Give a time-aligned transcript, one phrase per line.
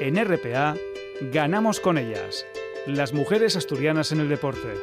[0.00, 0.76] En RPA,
[1.32, 2.44] ganamos con ellas.
[2.86, 4.74] Las mujeres asturianas en el deporte.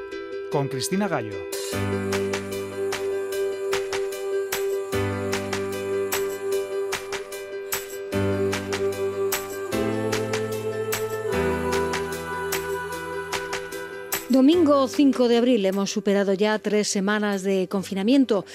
[0.51, 1.35] Con Cristina Gallo.
[14.81, 18.45] Domingo 5 de abril hemos superado ya tres semanas de confinamiento.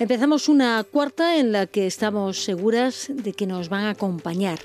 [0.00, 4.58] Empezamos una cuarta en la que estamos seguras de que nos van a acompañar.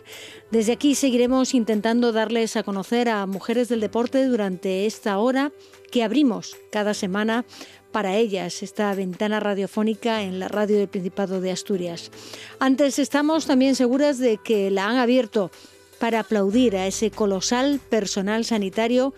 [0.50, 5.52] Desde aquí seguiremos intentando darles a conocer a mujeres del deporte durante esta hora
[5.92, 7.46] que abrimos cada semana
[7.92, 12.10] para ellas, esta ventana radiofónica en la radio del Principado de Asturias.
[12.58, 15.52] Antes estamos también seguras de que la han abierto
[16.00, 19.14] para aplaudir a ese colosal personal sanitario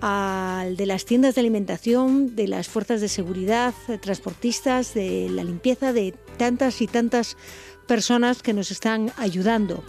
[0.00, 5.44] al de las tiendas de alimentación, de las fuerzas de seguridad, de transportistas, de la
[5.44, 7.36] limpieza, de tantas y tantas
[7.86, 9.82] personas que nos están ayudando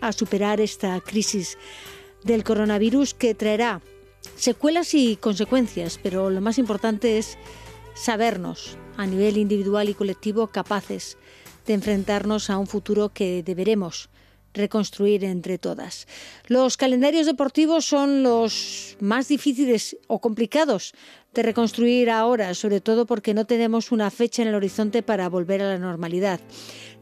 [0.00, 1.58] a superar esta crisis
[2.24, 3.80] del coronavirus que traerá
[4.36, 7.38] secuelas y consecuencias, pero lo más importante es
[7.94, 11.16] sabernos a nivel individual y colectivo capaces
[11.66, 14.08] de enfrentarnos a un futuro que deberemos
[14.54, 16.06] reconstruir entre todas.
[16.46, 20.94] Los calendarios deportivos son los más difíciles o complicados
[21.34, 25.62] de reconstruir ahora, sobre todo porque no tenemos una fecha en el horizonte para volver
[25.62, 26.40] a la normalidad.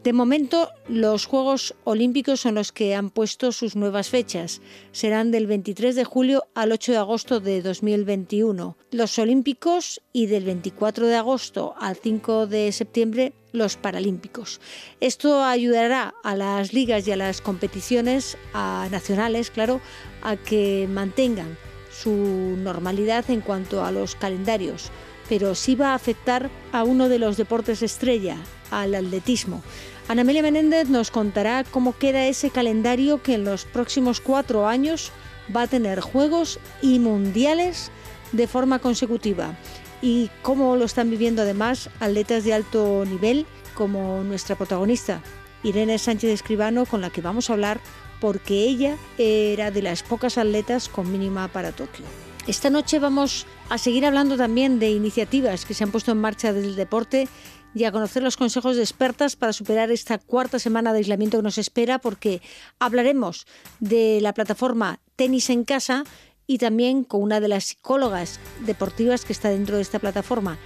[0.03, 4.61] De momento, los Juegos Olímpicos son los que han puesto sus nuevas fechas.
[4.91, 8.75] Serán del 23 de julio al 8 de agosto de 2021.
[8.91, 14.59] Los Olímpicos y del 24 de agosto al 5 de septiembre los Paralímpicos.
[14.99, 19.79] Esto ayudará a las ligas y a las competiciones nacionales, claro,
[20.21, 21.57] a que mantengan
[22.03, 24.91] su normalidad en cuanto a los calendarios,
[25.29, 28.37] pero sí va a afectar a uno de los deportes estrella,
[28.71, 29.63] al atletismo.
[30.09, 35.11] Ana Amelia Menéndez nos contará cómo queda ese calendario que en los próximos cuatro años
[35.55, 37.89] va a tener Juegos y Mundiales
[38.33, 39.55] de forma consecutiva
[40.01, 45.21] y cómo lo están viviendo además atletas de alto nivel como nuestra protagonista,
[45.63, 47.79] Irene Sánchez Escribano, con la que vamos a hablar
[48.23, 52.05] porque ella era de las pocas atletas con mínima para Tokio.
[52.47, 56.53] Esta noche vamos a seguir hablando también de iniciativas que se han puesto en marcha
[56.53, 57.27] del deporte
[57.75, 61.43] y a conocer los consejos de expertas para superar esta cuarta semana de aislamiento que
[61.43, 62.41] nos espera, porque
[62.79, 63.45] hablaremos
[63.81, 66.05] de la plataforma Tenis en Casa
[66.47, 70.57] y también con una de las psicólogas deportivas que está dentro de esta plataforma,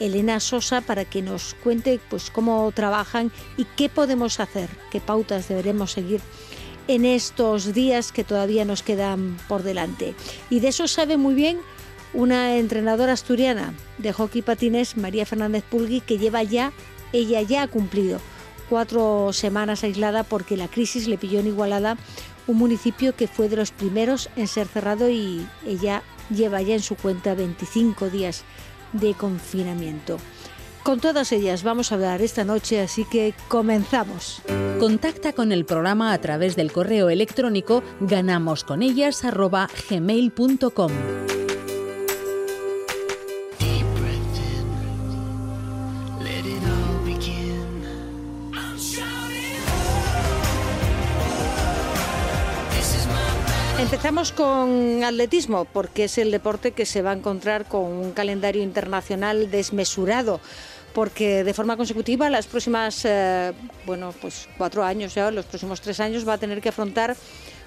[0.00, 5.48] Elena Sosa, para que nos cuente pues, cómo trabajan y qué podemos hacer, qué pautas
[5.48, 6.20] deberemos seguir
[6.88, 10.14] en estos días que todavía nos quedan por delante.
[10.50, 11.58] Y de eso sabe muy bien
[12.14, 16.72] una entrenadora asturiana de hockey patines, María Fernández Pulgui, que lleva ya,
[17.12, 18.20] ella ya ha cumplido
[18.68, 21.96] cuatro semanas aislada porque la crisis le pilló en Igualada,
[22.46, 26.82] un municipio que fue de los primeros en ser cerrado y ella lleva ya en
[26.82, 28.44] su cuenta 25 días
[28.92, 30.18] de confinamiento.
[30.86, 34.40] Con todas ellas vamos a hablar esta noche, así que comenzamos.
[34.78, 40.92] Contacta con el programa a través del correo electrónico ganamosconellas.gmail.com.
[53.78, 58.62] Empezamos con atletismo, porque es el deporte que se va a encontrar con un calendario
[58.62, 60.40] internacional desmesurado
[60.96, 63.52] porque de forma consecutiva las próximas, eh,
[63.84, 67.14] bueno, pues cuatro años ya, los próximos tres años va a tener que afrontar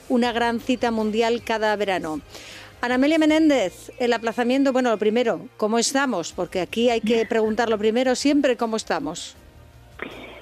[0.10, 2.22] una gran cita mundial cada verano.
[2.82, 6.34] Ana Amelia Menéndez, el aplazamiento, bueno, lo primero, ¿cómo estamos?
[6.34, 9.36] Porque aquí hay que preguntar lo primero siempre, ¿cómo estamos?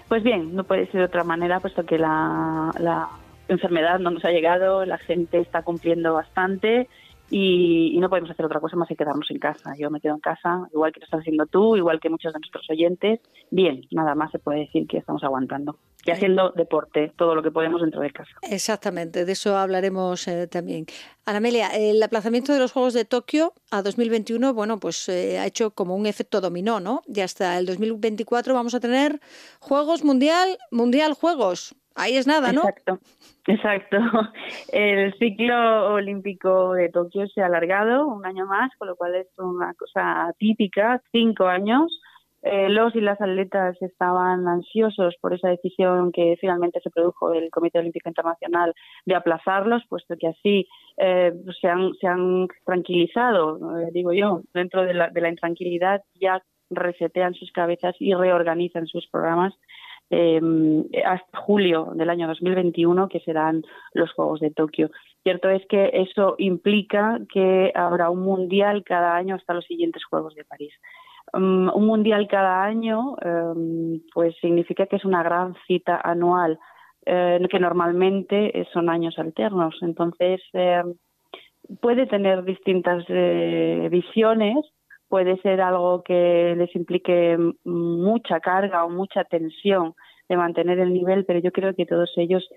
[0.08, 3.10] Pues bien, no puede ser de otra manera, puesto que la
[3.50, 6.88] enfermedad no nos ha llegado, la gente está cumpliendo bastante
[7.30, 9.74] y, no podemos hacer otra cosa más que quedarnos en casa.
[9.78, 12.40] Yo me quedo en casa, igual que lo estás haciendo tú, igual que muchos de
[12.40, 13.20] nuestros oyentes.
[13.50, 17.52] Bien, nada más se puede decir que estamos aguantando y haciendo deporte, todo lo que
[17.52, 18.32] podemos dentro de casa.
[18.44, 20.86] Exactamente, de eso hablaremos eh, también.
[21.26, 25.72] Anamelia, el aplazamiento de los Juegos de Tokio a 2021, bueno, pues eh, ha hecho
[25.72, 27.02] como un efecto dominó, ¿no?
[27.08, 29.20] Y hasta el 2024 vamos a tener
[29.60, 31.76] Juegos Mundial, Mundial Juegos.
[31.98, 32.62] Ahí es nada, ¿no?
[32.62, 33.00] Exacto,
[33.48, 33.98] exacto.
[34.72, 39.28] El ciclo olímpico de Tokio se ha alargado un año más, con lo cual es
[39.40, 42.00] una cosa típica, cinco años.
[42.44, 47.50] Eh, los y las atletas estaban ansiosos por esa decisión que finalmente se produjo del
[47.50, 50.68] Comité Olímpico Internacional de aplazarlos, puesto que así
[50.98, 56.04] eh, se, han, se han tranquilizado, eh, digo yo, dentro de la, de la intranquilidad
[56.14, 59.54] ya resetean sus cabezas y reorganizan sus programas
[60.10, 63.64] em, hasta julio del año 2021, que serán
[63.94, 64.90] los Juegos de Tokio.
[65.24, 70.36] Cierto es que eso implica que habrá un mundial cada año hasta los siguientes Juegos
[70.36, 70.74] de París.
[71.34, 76.58] Um, un mundial cada año, um, pues significa que es una gran cita anual,
[77.06, 79.76] eh, que normalmente son años alternos.
[79.82, 80.84] Entonces, eh,
[81.82, 84.58] puede tener distintas eh, visiones,
[85.10, 89.94] puede ser algo que les implique mucha carga o mucha tensión
[90.30, 92.48] de mantener el nivel, pero yo creo que todos ellos,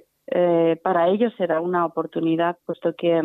[0.83, 3.23] para ellos será una oportunidad, puesto que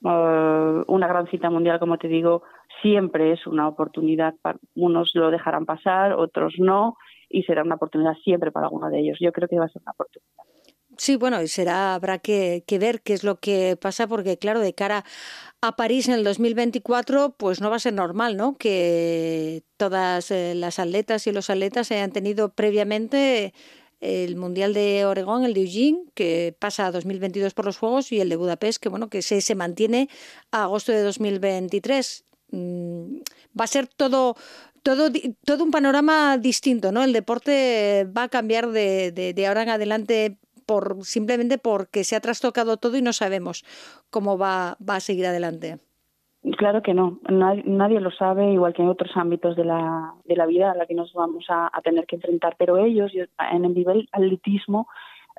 [0.00, 2.42] una gran cita mundial, como te digo,
[2.82, 4.34] siempre es una oportunidad.
[4.74, 6.96] Unos lo dejarán pasar, otros no,
[7.28, 9.18] y será una oportunidad siempre para alguno de ellos.
[9.20, 10.47] Yo creo que va a ser una oportunidad.
[10.98, 14.74] Sí, bueno, y será, habrá que, ver qué es lo que pasa, porque claro, de
[14.74, 15.04] cara
[15.60, 18.56] a París en el 2024, pues no va a ser normal, ¿no?
[18.56, 23.54] Que todas eh, las atletas y los atletas hayan tenido previamente
[24.00, 28.20] el Mundial de Oregón, el de Eugene, que pasa a 2022 por los Juegos, y
[28.20, 30.08] el de Budapest, que bueno, que se, se mantiene
[30.50, 32.24] a agosto de 2023.
[32.50, 33.18] Mm,
[33.58, 34.36] va a ser todo,
[34.82, 35.10] todo,
[35.44, 37.02] todo un panorama distinto, ¿no?
[37.04, 40.38] El deporte va a cambiar de, de, ahora en adelante
[40.68, 43.64] por, simplemente porque se ha trastocado todo y no sabemos
[44.10, 45.78] cómo va, va a seguir adelante.
[46.56, 50.46] Claro que no, nadie, lo sabe, igual que en otros ámbitos de la, de la
[50.46, 54.08] vida a la que nos vamos a, tener que enfrentar, pero ellos, en el nivel
[54.12, 54.86] atletismo,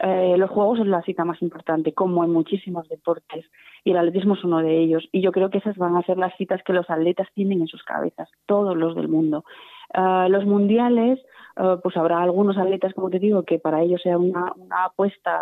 [0.02, 3.46] eh, los juegos es la cita más importante, como en muchísimos deportes,
[3.84, 5.08] y el atletismo es uno de ellos.
[5.12, 7.68] Y yo creo que esas van a ser las citas que los atletas tienen en
[7.68, 9.46] sus cabezas, todos los del mundo.
[9.94, 11.20] Eh, los mundiales,
[11.60, 14.54] eh, pues habrá algunos atletas, como te digo, que para ellos sea una,
[14.86, 15.40] apuesta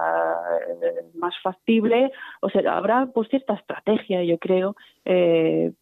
[1.16, 2.12] más factible,
[2.42, 4.76] o sea, habrá pues cierta estrategia, yo creo,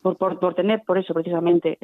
[0.02, 1.78] por, por, por, tener, por eso precisamente,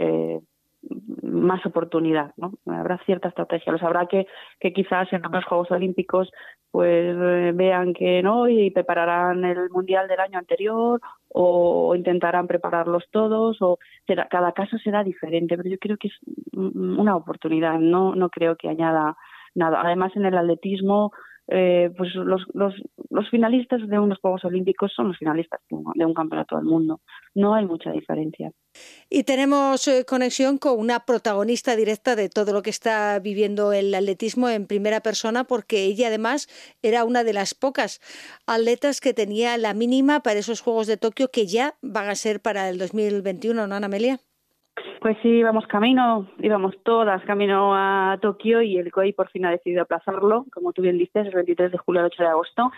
[1.22, 2.54] más oportunidad, ¿no?
[2.66, 3.72] Habrá cierta estrategia.
[3.72, 4.26] Los habrá que,
[4.74, 6.32] quizás en los Juegos Olímpicos
[6.72, 13.04] pues eh, vean que no y prepararán el Mundial del año anterior o intentarán prepararlos
[13.12, 16.14] todos o será, cada caso será diferente, pero yo creo que es
[16.54, 19.18] una oportunidad, no, no creo que añada
[19.54, 19.82] nada.
[19.82, 21.12] Además en el atletismo
[21.48, 26.56] eh, pues los, los, finalistas de unos Juegos Olímpicos son los finalistas de un campeonato
[26.56, 27.02] del mundo.
[27.36, 28.52] No hay mucha diferencia.
[29.10, 33.94] Y tenemos eh, conexión con una protagonista directa de todo lo que está viviendo el
[33.94, 36.48] atletismo en primera persona, porque ella además
[36.82, 38.00] era una de las pocas
[38.48, 42.42] atletas que tenía la mínima para esos Juegos de Tokio que ya van a ser
[42.42, 44.20] para el 2021, ¿no, Ana Amelia?
[45.02, 49.52] Pues sí, íbamos camino, íbamos todas camino a Tokio y el COI por fin ha
[49.52, 52.72] decidido aplazarlo, como tú bien dices, el 23 de julio al 8 de agosto.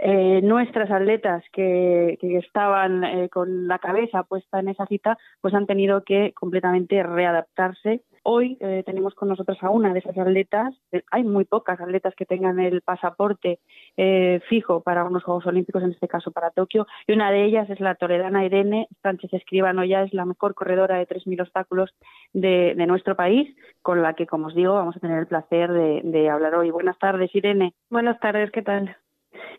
[0.00, 5.54] Eh, nuestras atletas que, que estaban eh, con la cabeza puesta en esa cita, pues
[5.54, 10.74] han tenido que completamente readaptarse Hoy eh, tenemos con nosotros a una de esas atletas.
[10.92, 13.60] Eh, hay muy pocas atletas que tengan el pasaporte
[13.96, 17.68] eh, fijo para unos Juegos Olímpicos, en este caso para Tokio, y una de ellas
[17.70, 19.84] es la toledana Irene Sánchez Escribano.
[19.84, 21.94] Ya es la mejor corredora de 3.000 obstáculos
[22.32, 26.00] de, nuestro país, con la que, como os digo, vamos a tener el placer de,
[26.04, 26.70] de hablar hoy.
[26.70, 27.74] Buenas tardes, Irene.
[27.90, 28.96] Buenas tardes, ¿qué tal?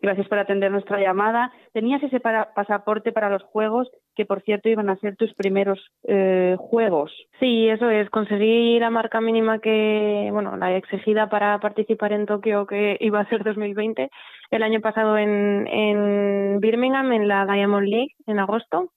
[0.02, 1.52] Gracias por atender nuestra llamada.
[1.74, 6.56] Tenías ese pasaporte para los Juegos, que por cierto iban a ser tus primeros eh,
[6.58, 7.12] Juegos.
[7.40, 12.66] Sí, eso es, conseguir la marca mínima que, bueno, la exigida para participar en Tokio,
[12.66, 14.10] que iba a ser 2020,
[14.52, 18.92] el año pasado en, Birmingham, en la Diamond League, en agosto.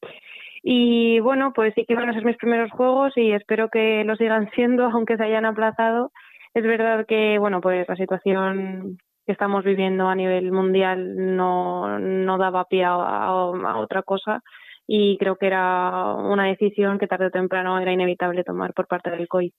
[0.62, 4.16] Y bueno, pues sí que iban a ser mis primeros Juegos y espero que lo
[4.16, 6.12] sigan siendo, aunque se hayan aplazado.
[6.54, 12.38] Es verdad que, bueno, pues la situación que estamos viviendo a nivel mundial no, no
[12.38, 13.32] daba pie a,
[13.76, 14.42] otra cosa
[14.86, 19.10] y creo que era una decisión que tarde o temprano era inevitable tomar por parte
[19.10, 19.52] del COI.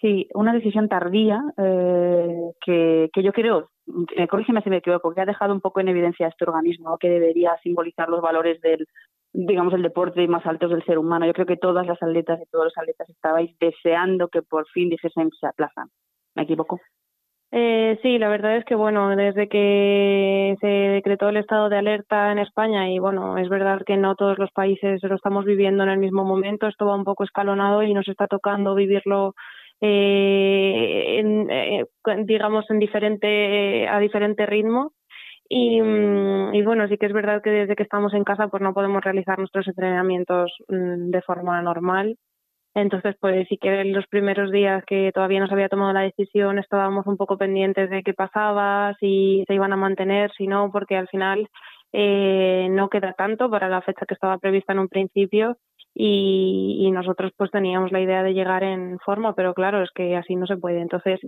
[0.00, 3.68] Sí, una decisión tardía eh, que, que yo creo,
[4.16, 7.10] eh, corrígeme si me equivoco, que ha dejado un poco en evidencia este organismo que
[7.10, 8.86] debería simbolizar los valores del,
[9.32, 11.26] digamos, el deporte más altos del ser humano.
[11.26, 14.88] Yo creo que todas las atletas y todos los atletas estabais deseando que por fin
[14.88, 15.88] dijesen se aplazan.
[16.34, 16.80] ¿Me equivoco?
[17.52, 22.30] Eh, sí, la verdad es que bueno, desde que se decretó el estado de alerta
[22.30, 25.90] en España y bueno, es verdad que no todos los países lo estamos viviendo en
[25.90, 29.34] el mismo momento, esto va un poco escalonado y nos está tocando vivirlo
[29.80, 31.84] eh, eh,
[32.24, 34.92] digamos en diferente a diferente ritmo.
[35.48, 38.62] Y, mm, y, bueno sí que es verdad que desde que estamos en casa pues
[38.62, 42.16] no podemos realizar nuestros entrenamientos mm, de forma normal
[42.74, 46.58] entonces, pues sí que los primeros días que todavía no se había tomado la decisión
[46.58, 50.96] estábamos un poco pendientes de qué pasaba, si se iban a mantener, si no, porque
[50.96, 51.48] al final
[51.92, 55.56] eh, no queda tanto para la fecha que estaba prevista en un principio
[55.94, 60.16] y, y nosotros pues teníamos la idea de llegar en forma, pero claro, es que
[60.16, 60.80] así no se puede.
[60.80, 61.20] Entonces,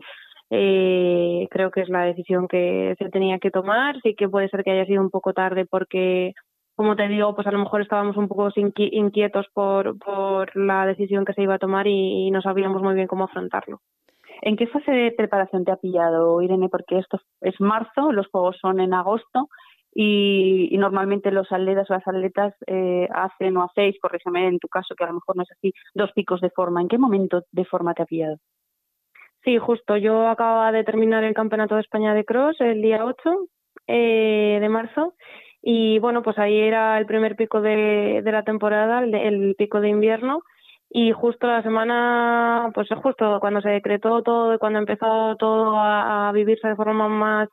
[0.54, 3.98] eh, creo que es la decisión que se tenía que tomar.
[4.02, 6.34] Sí que puede ser que haya sido un poco tarde porque,
[6.82, 11.24] como te digo, pues a lo mejor estábamos un poco inquietos por, por la decisión
[11.24, 13.80] que se iba a tomar y, no sabíamos muy bien cómo afrontarlo.
[14.40, 16.68] ¿En qué fase de preparación te ha pillado, Irene?
[16.68, 19.48] Porque esto es marzo, los juegos son en agosto
[19.94, 24.96] y, normalmente los atletas o las atletas eh, hacen o hacéis, corrígeme en tu caso,
[24.96, 26.80] que a lo mejor no es así, dos picos de forma.
[26.80, 28.38] ¿En qué momento de forma te ha pillado?
[29.44, 29.96] Sí, justo.
[29.98, 33.16] Yo acababa de terminar el Campeonato de España de Cross el día 8
[33.86, 35.14] eh, de marzo
[35.62, 39.80] y bueno, pues ahí era el primer pico de, de la temporada, el, el, pico
[39.80, 40.42] de invierno
[40.90, 46.32] y justo la semana, pues justo cuando se decretó todo, cuando empezó todo a, a
[46.32, 47.48] vivirse de forma más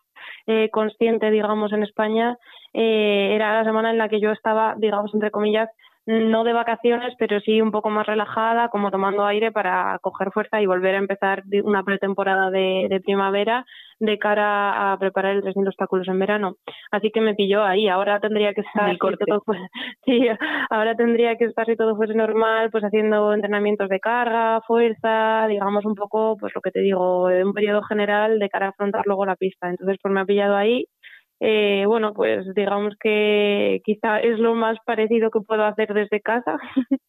[0.48, 2.38] eh, consciente, digamos, en España,
[2.74, 5.70] eh, era la semana en la que yo estaba, digamos, entre comillas,
[6.10, 10.60] no de vacaciones, pero sí un poco más relajada, como tomando aire para coger fuerza
[10.60, 13.63] y volver a empezar una pretemporada de, primavera
[14.00, 16.56] de cara a preparar el 300 obstáculos en verano.
[16.89, 17.88] Así que me pilló ahí.
[17.88, 19.44] Ahora tendría que estar, si todo
[20.06, 20.28] sí,
[20.72, 25.86] ahora tendría que estar si todo fuese normal, pues haciendo entrenamientos de carga, fuerza, digamos
[25.86, 29.28] un poco, pues lo que te digo, un periodo general de cara a afrontar luego
[29.28, 29.70] la pista.
[29.70, 30.86] Entonces, pues me ha pillado ahí
[31.39, 36.58] eh, bueno, pues digamos que quizá es lo más parecido que puedo hacer desde casa,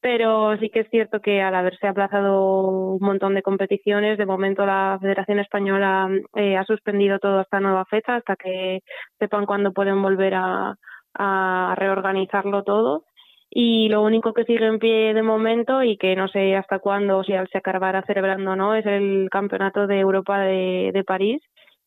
[0.00, 4.66] pero sí que es cierto que al haberse aplazado un montón de competiciones, de momento
[4.66, 8.80] la Federación Española eh, ha suspendido todo hasta nueva fecha, hasta que
[9.20, 10.74] sepan cuándo pueden volver a,
[11.76, 13.04] reorganizarlo todo.
[13.50, 17.22] Y lo único que sigue en pie de momento y que no sé hasta cuándo,
[17.22, 21.42] si se acabará celebrando o no, es el Campeonato de Europa de, de París,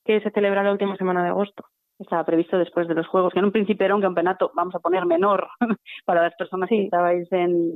[0.06, 1.66] que se celebra la última semana de agosto.
[1.98, 4.80] Estaba previsto después de los Juegos, que en un principio era un campeonato, vamos a
[4.80, 5.48] poner menor,
[6.06, 7.74] para las personas que estabais en,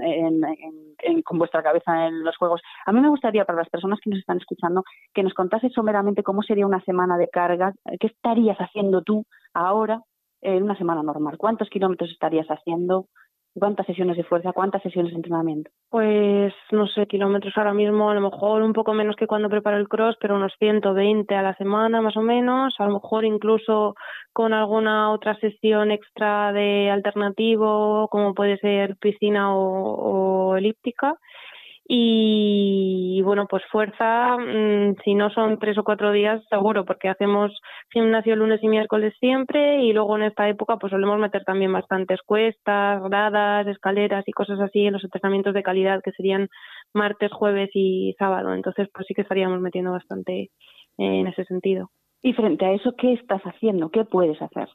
[1.24, 2.62] con vuestra cabeza en los Juegos.
[2.86, 4.84] A mí me gustaría, para las personas que nos están escuchando,
[5.14, 10.02] que nos contases someramente cómo sería una semana de carga, qué estarías haciendo tú ahora
[10.42, 13.08] en una semana normal, cuántos kilómetros estarías haciendo,
[13.54, 14.54] ¿Cuántas sesiones de fuerza?
[14.54, 15.72] ¿Cuántas sesiones de entrenamiento?
[15.90, 19.78] Pues no sé, kilómetros ahora mismo, a lo mejor un poco menos que cuando preparo
[19.78, 23.96] el cross, pero unos 120 a la semana más o menos, a lo mejor incluso
[24.34, 31.16] con alguna otra sesión extra de alternativo, como puede ser piscina o, o elíptica.
[31.92, 37.52] Y bueno, pues fuerza, mm, si no son tres o cuatro días, seguro, porque hacemos
[37.92, 42.20] gimnasio lunes y miércoles siempre y luego en esta época pues solemos meter también bastantes
[42.24, 46.50] cuestas, gradas, escaleras y cosas así en los entrenamientos de calidad que serían
[46.94, 48.54] martes, jueves y sábado.
[48.54, 50.52] Entonces pues sí que estaríamos metiendo bastante
[51.00, 51.90] en ese sentido.
[52.22, 53.90] Y frente a eso, ¿qué estás haciendo?
[53.90, 54.70] ¿Qué puedes hacer?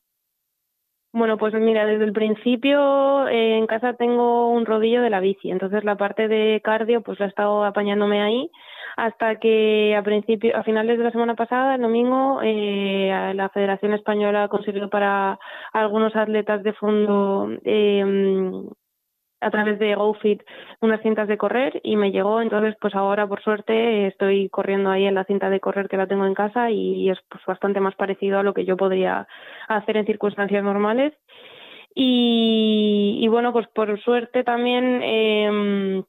[1.16, 5.48] Bueno, pues mira, desde el principio eh, en casa tengo un rodillo de la bici,
[5.48, 8.50] entonces la parte de cardio pues la he estado apañándome ahí
[8.96, 13.94] hasta que a principio, a finales de la semana pasada, el domingo, eh, la Federación
[13.94, 15.38] Española consiguió para
[15.72, 18.04] algunos atletas de fondo eh,
[19.44, 20.42] a través de GoFit
[20.80, 25.04] unas cintas de correr y me llegó, entonces pues ahora por suerte estoy corriendo ahí
[25.04, 27.94] en la cinta de correr que la tengo en casa y es pues bastante más
[27.94, 29.26] parecido a lo que yo podría
[29.68, 31.12] hacer en circunstancias normales.
[31.96, 36.02] Y, bueno, pues por suerte también eh,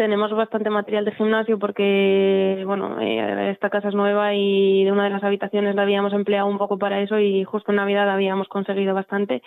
[0.00, 5.04] tenemos bastante material de gimnasio porque, bueno, eh, esta casa es nueva y de una
[5.04, 8.48] de las habitaciones la habíamos empleado un poco para eso y justo en Navidad habíamos
[8.48, 9.42] conseguido bastante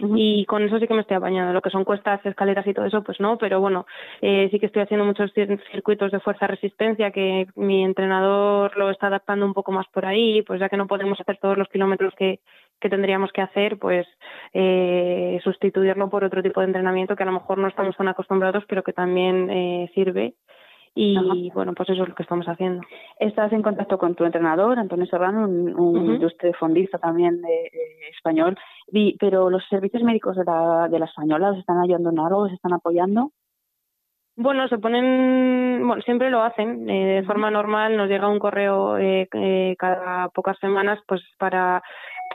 [0.00, 1.52] y con eso sí que me estoy apañando.
[1.52, 3.84] Lo que son cuestas, escaleras y todo eso, pues no, pero bueno,
[4.22, 9.44] eh, sí que estoy haciendo muchos circuitos de fuerza-resistencia que mi entrenador lo está adaptando
[9.44, 12.40] un poco más por ahí, pues ya que no podemos hacer todos los kilómetros que,
[12.80, 14.06] que tendríamos que hacer, pues
[14.52, 18.64] eh, sustituirlo por otro tipo de entrenamiento que a lo mejor no estamos tan acostumbrados,
[18.68, 20.34] pero que también eh, sirve.
[21.00, 22.82] Y bueno, pues eso es lo que estamos haciendo.
[23.20, 27.70] Estás en contacto con tu entrenador, Antonio Serrano, un, un fondista también de,
[28.10, 28.58] español,
[29.20, 32.52] pero los servicios médicos de la, de la española os están ayudando en algo, os
[32.52, 33.30] están apoyando.
[34.40, 36.88] Bueno, se ponen, bueno, siempre lo hacen.
[36.88, 41.82] Eh, de forma normal nos llega un correo eh, eh, cada pocas semanas, pues para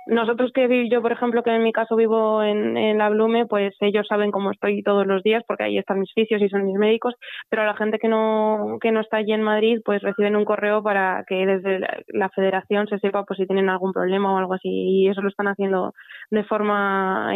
[0.05, 3.75] nosotros que yo, por ejemplo, que en mi caso vivo en, en la Blume, pues
[3.79, 6.77] ellos saben cómo estoy todos los días, porque ahí están mis fisios y son mis
[6.77, 7.15] médicos.
[7.49, 10.83] Pero la gente que no que no está allí en Madrid, pues reciben un correo
[10.83, 14.69] para que desde la, Federación se sepa, pues si tienen algún problema o algo así.
[14.69, 15.93] Y eso lo están haciendo
[16.31, 17.31] de forma,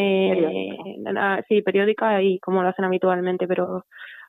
[1.47, 3.85] sí, periódica y como lo hacen habitualmente, pero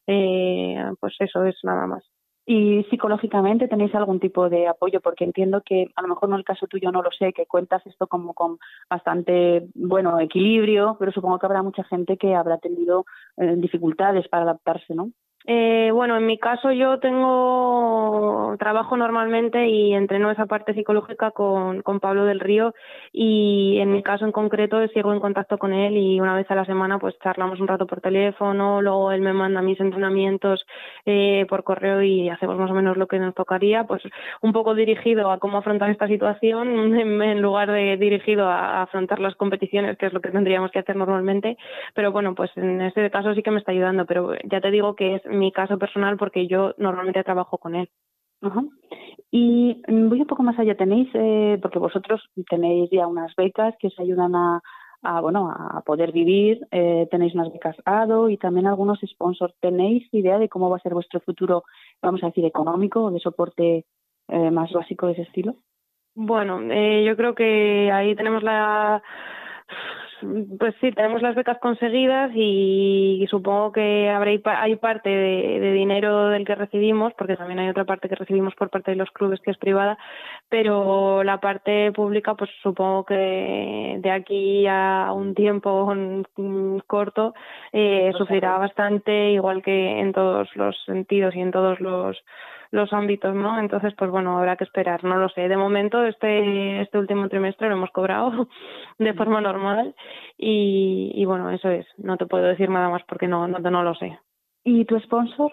[0.07, 2.05] eh, pues eso es nada más.
[2.51, 6.45] Y psicológicamente tenéis algún tipo de apoyo, porque entiendo que a lo mejor no el
[6.45, 11.39] caso tuyo no lo sé, que cuentas esto como con bastante bueno equilibrio, pero supongo
[11.39, 13.05] que habrá mucha gente que habrá tenido
[13.37, 15.11] eh, dificultades para adaptarse, ¿no?
[15.51, 21.83] Eh, bueno, en mi caso yo tengo trabajo normalmente y entreno esa parte psicológica con,
[22.03, 22.75] Pablo del Río
[23.13, 26.55] y en mi caso en concreto sigo en contacto con él y una vez a
[26.55, 30.67] la semana pues charlamos un rato por teléfono, luego él me manda mis entrenamientos
[31.07, 34.03] eh, por correo y hacemos más o menos lo que nos tocaría, pues
[34.43, 39.35] un poco dirigido a cómo afrontar esta situación en, lugar de dirigido a, afrontar las
[39.35, 41.57] competiciones, que es lo que tendríamos que hacer normalmente,
[41.95, 44.95] pero bueno, pues en ese caso sí que me está ayudando, pero ya te digo
[44.95, 47.91] que es mi caso personal porque yo normalmente trabajo con él.
[49.31, 53.75] Y mm, voy un poco más allá, tenéis, eh, porque vosotros tenéis ya unas becas
[53.79, 54.61] que os ayudan a,
[55.03, 59.55] a bueno, a poder vivir, eh, tenéis unas becas ADO y también algunos sponsors.
[59.61, 61.65] ¿Tenéis idea de cómo va a ser vuestro futuro,
[62.03, 63.85] vamos a decir, económico o de soporte
[64.29, 65.57] eh, más básico de ese estilo?
[66.15, 69.01] Bueno, yo creo que ahí tenemos la
[70.59, 74.31] pues sí, tenemos las becas conseguidas y, supongo que habrá,
[74.63, 78.71] hay parte de, dinero del que recibimos, porque también hay otra parte que recibimos por
[78.71, 79.99] parte de los clubes que es privada,
[80.49, 85.93] pero la parte pública, pues supongo que de aquí a un tiempo
[86.87, 87.35] corto
[87.73, 92.17] eh, sufrirá bastante, igual que en todos los sentidos y en todos los
[92.71, 93.59] los ámbitos, ¿no?
[93.59, 95.49] Entonces, pues bueno, habrá que esperar, no lo sé.
[95.49, 98.49] De momento, este, este último trimestre lo hemos cobrado
[98.99, 99.95] de forma normal
[100.37, 101.87] y, y bueno, eso es.
[101.97, 104.19] No te puedo decir nada más porque no, no, no lo sé.
[104.65, 105.53] ¿Y tu sponsor?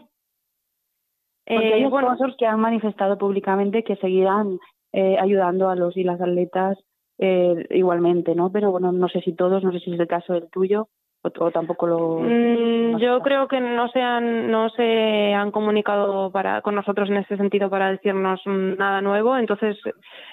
[1.46, 4.60] Porque hay eh, sponsors que han manifestado públicamente que seguirán
[4.92, 6.78] eh, ayudando a los y las atletas
[7.20, 8.52] eh, igualmente, ¿no?
[8.52, 10.90] Pero bueno, no sé si todos, no sé si es el caso del tuyo
[11.40, 16.62] o, tampoco lo mm, yo creo que no se han no se han comunicado para
[16.62, 19.38] con nosotros en ese sentido para decirnos nada nuevo.
[19.38, 19.78] Entonces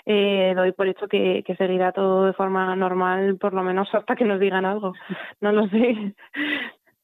[0.06, 4.16] eh, doy por hecho que, que seguirá todo de forma normal por lo menos hasta
[4.16, 4.92] que nos digan algo.
[5.40, 6.14] No lo sé.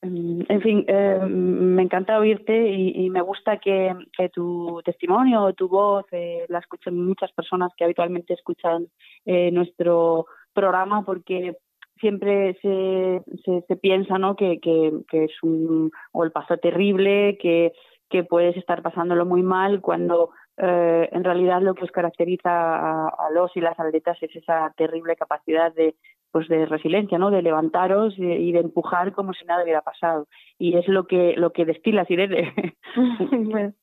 [0.02, 5.52] Mm, en fin, eh, me encanta oírte y, me gusta que, que, tu testimonio o
[5.54, 8.86] tu voz eh, la escuchen muchas personas que habitualmente escuchan
[9.24, 11.56] eh, nuestro programa porque
[12.00, 13.22] siempre se,
[13.66, 14.36] se, piensa ¿no?
[14.36, 17.72] que, que, es un golpazo terrible, que,
[18.08, 23.30] que puedes estar pasándolo muy mal cuando eh, en realidad lo que os caracteriza a,
[23.32, 25.94] los y las atletas es esa terrible capacidad de
[26.30, 27.30] pues de resiliencia, ¿no?
[27.30, 30.28] De levantaros y, de empujar como si nada hubiera pasado.
[30.58, 32.52] Y es lo que lo que destilas, Irene.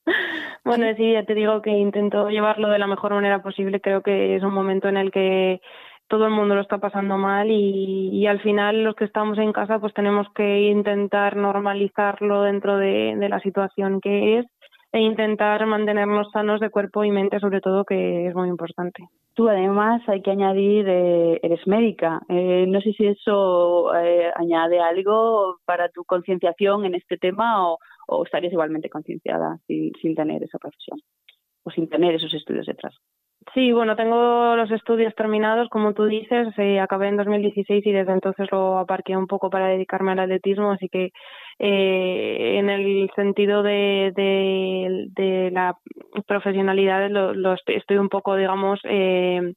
[0.64, 3.82] bueno, sí, ya te digo que intento llevarlo de la mejor manera posible.
[3.82, 5.60] Creo que es un momento en el que
[6.08, 9.80] todo el mundo lo está pasando mal y, al final los que estamos en casa
[9.80, 14.46] pues tenemos que intentar normalizarlo dentro de, la situación que es
[14.92, 19.04] e intentar mantenernos sanos de cuerpo y mente sobre todo que es muy importante.
[19.34, 22.22] Tú además hay que añadir, eh, eres médica.
[22.30, 27.78] Eh, no sé si eso eh, añade algo para tu concienciación en este tema o,
[28.24, 31.00] estarías igualmente concienciada sin tener esa profesión
[31.64, 32.96] o sin tener esos estudios detrás.
[33.54, 38.12] Sí, bueno, tengo los estudios terminados, como tú dices, eh, acabé en 2016 y desde
[38.12, 41.12] entonces lo aparqué un poco para dedicarme al atletismo, así que
[41.60, 45.78] eh, en el sentido de, de, la
[46.28, 49.54] profesionalidad lo, estoy, un poco, digamos, eh,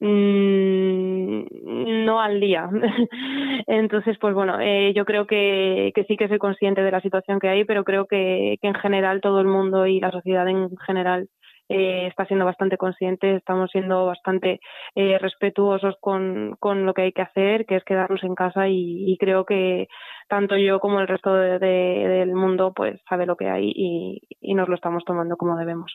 [0.00, 2.68] mm, no al día.
[3.68, 7.38] Entonces, pues bueno, eh, yo creo que, que, sí que soy consciente de la situación
[7.38, 11.28] que hay, pero creo que en general todo el mundo y la sociedad en general
[11.68, 14.60] eh, está siendo bastante consciente, estamos siendo bastante
[14.94, 19.16] eh, respetuosos con, con, lo que hay que hacer, que es quedarnos en casa y,
[19.20, 19.88] creo que
[20.28, 24.68] tanto yo como el resto del mundo pues sabe lo que hay y, y, nos
[24.68, 25.94] lo estamos tomando como debemos.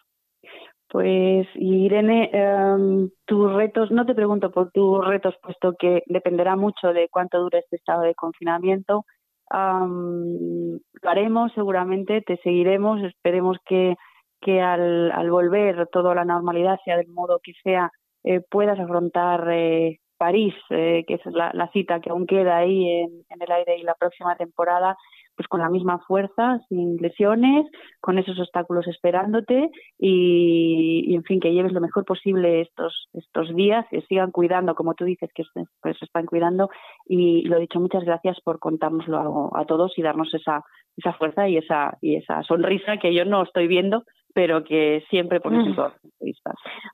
[0.90, 6.94] Pues Irene, em, tus retos, no te pregunto por tus retos, puesto que dependerá mucho
[6.94, 9.06] de cuánto dure este estado de confinamiento.
[9.52, 13.96] lo haremos seguramente, te seguiremos, esperemos que
[14.44, 17.92] que al, al volver todo a la normalidad, sea del modo que sea,
[18.24, 23.42] eh, puedas afrontar eh, París, eh, que es la, cita que aún queda ahí en,
[23.42, 24.96] el aire y la próxima temporada,
[25.36, 27.66] pues con la misma fuerza, sin lesiones,
[28.00, 33.86] con esos obstáculos esperándote y, en fin, que lleves lo mejor posible estos, estos días,
[33.90, 35.44] que sigan cuidando, como tú dices, que
[35.82, 36.70] pues, se están cuidando.
[37.06, 40.64] Y lo dicho, muchas gracias por contárnoslo a, a todos y darnos esa,
[40.96, 44.04] esa fuerza y esa, y esa sonrisa que yo no estoy viendo,
[44.34, 45.94] pero que siempre pones en todas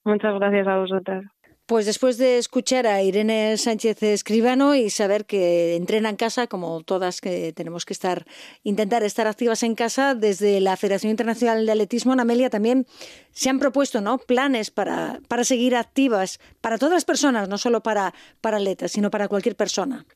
[0.03, 1.25] Muchas gracias a vosotras.
[1.69, 6.81] Pues después de escuchar a Irene Sánchez Escribano y saber que entrena en casa, como
[6.81, 8.25] todas que tenemos que estar,
[8.63, 12.87] intentar estar activas en casa, desde la Federación Internacional de Atletismo, en Amelia, también
[13.29, 14.17] se han propuesto ¿no?
[14.17, 19.11] planes para, para seguir activas para todas las personas, no solo para, para atletas, sino
[19.11, 20.07] para cualquier persona.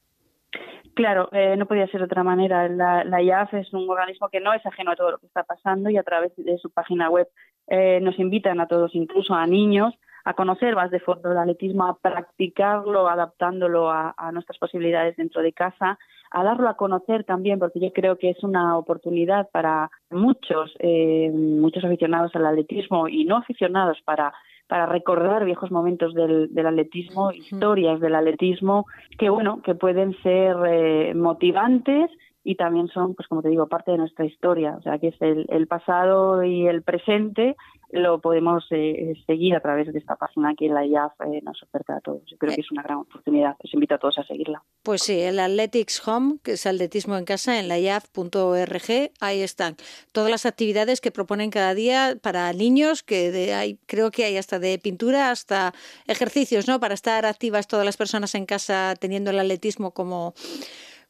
[0.93, 2.67] Claro, eh, no podía ser de otra manera.
[2.69, 5.89] La, IAF es un organismo que no es ajeno a todo lo que está pasando
[5.89, 7.27] y a través de su página web
[7.67, 11.85] eh, nos invitan a todos, incluso a niños, a conocer más de fondo el atletismo,
[11.85, 15.97] a practicarlo, adaptándolo a, nuestras posibilidades dentro de casa,
[16.31, 21.29] a darlo a conocer también, porque yo creo que es una oportunidad para muchos, eh,
[21.33, 24.33] muchos aficionados al atletismo y no aficionados para
[24.67, 28.85] para recordar viejos momentos del, atletismo, historias del atletismo,
[29.17, 32.09] que bueno, que pueden ser eh, motivantes
[32.43, 34.75] y también son, pues como te digo, parte de nuestra historia.
[34.77, 37.55] O sea, que es el, pasado y el presente
[37.89, 41.95] lo podemos eh, seguir a través de esta página que la IAF eh, nos oferta
[41.95, 42.23] a todos.
[42.25, 43.55] Yo creo que es una gran oportunidad.
[43.63, 44.63] Os invito a todos a seguirla.
[44.81, 49.75] Pues sí, el Athletics Home, que es atletismo en casa, en la IAF.org, ahí están
[50.11, 54.37] todas las actividades que proponen cada día para niños, que de, hay, creo que hay
[54.37, 55.73] hasta de pintura hasta
[56.07, 56.79] ejercicios, ¿no?
[56.79, 60.33] Para estar activas todas las personas en casa teniendo el atletismo como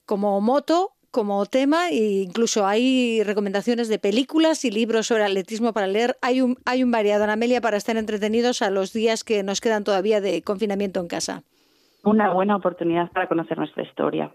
[0.05, 5.85] como moto como tema e incluso hay recomendaciones de películas y libros sobre atletismo para
[5.85, 6.17] leer.
[6.23, 9.61] Hay un, hay un variado, Ana Amelia, para estar entretenidos a los días que nos
[9.61, 11.43] quedan todavía de confinamiento en casa.
[12.03, 14.33] Una buena oportunidad para conocer nuestra historia.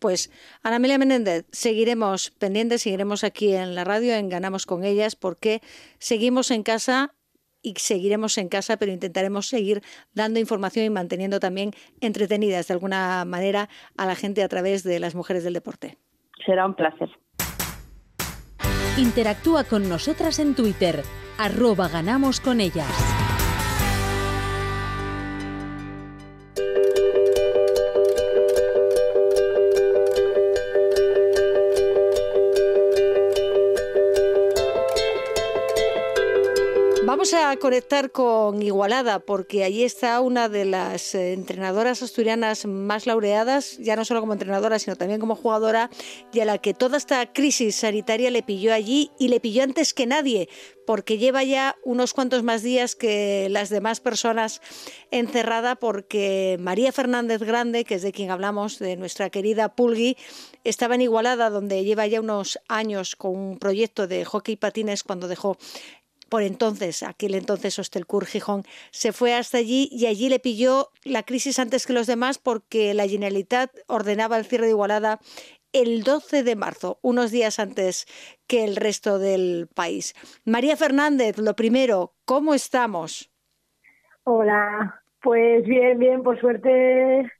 [0.00, 0.32] Pues
[0.64, 5.60] Ana Amelia Menéndez, seguiremos pendientes, seguiremos aquí en la radio en Ganamos con ellas porque
[6.00, 7.14] seguimos en casa
[7.62, 9.82] y seguiremos en casa, pero intentaremos seguir
[10.14, 14.98] dando información y manteniendo también entretenidas de alguna manera a la gente a través de
[14.98, 15.96] las mujeres del deporte
[16.44, 17.10] será un placer.
[18.96, 21.02] Interactúa con nosotras en Twitter,
[21.38, 23.07] arroba ganamos con ellas.
[37.56, 43.96] Conectar con Igualada porque allí está una de las eh, entrenadoras asturianas más laureadas, ya
[43.96, 45.90] no solo como entrenadora, sino también como jugadora,
[46.32, 49.94] y a la que toda esta crisis sanitaria le pilló allí y le pilló antes
[49.94, 50.48] que nadie,
[50.86, 54.62] porque lleva ya unos cuantos más días que las demás personas
[55.10, 60.16] encerrada, porque María Fernández Grande, que es de quien hablamos, de nuestra querida Pulgui,
[60.64, 65.28] estaba en Igualada, donde lleva ya unos años con un proyecto de hockey patines cuando
[65.28, 65.58] dejó
[66.28, 71.22] por entonces, aquel entonces Hostelcur Gijón, se fue hasta allí y allí le pilló la
[71.22, 75.20] crisis antes que los demás porque la Generalitat ordenaba el cierre de Igualada
[75.72, 78.06] el 12 de marzo, unos días antes
[78.46, 80.14] que el resto del país.
[80.44, 83.30] María Fernández, lo primero, ¿cómo estamos?
[84.24, 87.30] Hola, pues bien, bien, por suerte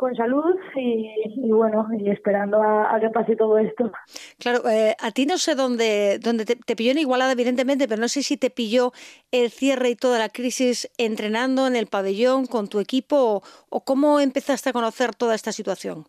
[0.00, 3.92] con salud y, bueno, y esperando a, que pase todo esto.
[4.38, 8.08] Claro, eh, a ti no sé dónde, dónde te, pilló en Igualada, evidentemente, pero no
[8.08, 8.92] sé si te pilló
[9.30, 14.20] el cierre y toda la crisis entrenando en el pabellón con tu equipo o, cómo
[14.20, 16.06] empezaste a conocer toda esta situación.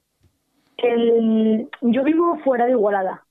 [1.82, 3.26] yo vivo fuera de Igualada.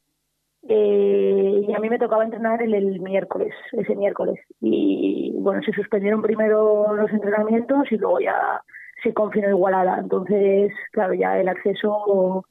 [0.69, 4.39] Eh, y a mí me tocaba entrenar el, el miércoles, ese miércoles.
[4.61, 8.61] Y bueno, se suspendieron primero los entrenamientos y luego ya
[9.03, 9.99] se confinó Igualada.
[9.99, 12.45] Entonces, claro, ya el acceso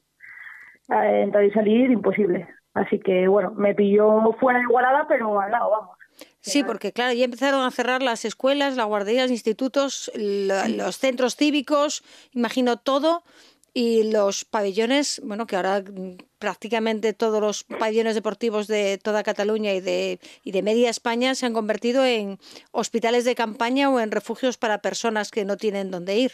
[0.90, 2.48] a entrar y salir imposible.
[2.74, 5.98] Así que, bueno, me pilló fuera de Igualada, pero al lado, vamos.
[6.42, 12.04] Sí, porque claro, ya empezaron a cerrar las escuelas, las guarderías, institutos, los centros cívicos,
[12.34, 13.24] imagino todo,
[13.74, 19.74] y los pabellones, bueno, que ahora mm, prácticamente todos los pabellones deportivos de toda Cataluña
[19.74, 22.38] y de, y de media España se han convertido en
[22.72, 26.32] hospitales de campaña o en refugios para personas que no tienen dónde ir.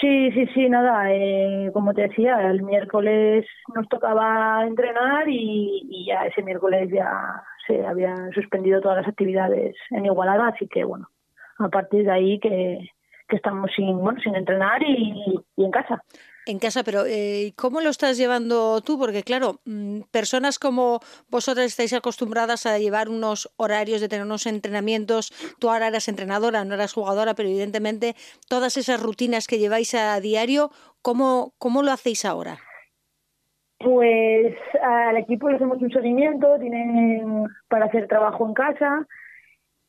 [0.00, 3.44] Sí, sí, sí, nada, eh, como te decía, el miércoles
[3.74, 9.74] nos tocaba entrenar y, y, ya ese miércoles ya se habían suspendido todas las actividades
[9.90, 11.08] en Igualada, así que bueno,
[11.58, 12.88] a partir de ahí que,
[13.28, 16.02] que estamos sin, bueno, sin entrenar y, en casa.
[16.46, 18.98] En casa, pero eh, ¿cómo lo estás llevando tú?
[18.98, 24.46] Porque claro, mm, personas como vosotras estáis acostumbradas a llevar unos horarios, de tener unos
[24.46, 28.14] entrenamientos, tú ahora eras entrenadora, no eras jugadora, pero evidentemente
[28.48, 30.70] todas esas rutinas que lleváis a diario,
[31.02, 32.58] ¿cómo, cómo lo hacéis ahora?
[33.78, 39.06] Pues al equipo le hacemos un seguimiento, tienen para hacer trabajo en casa,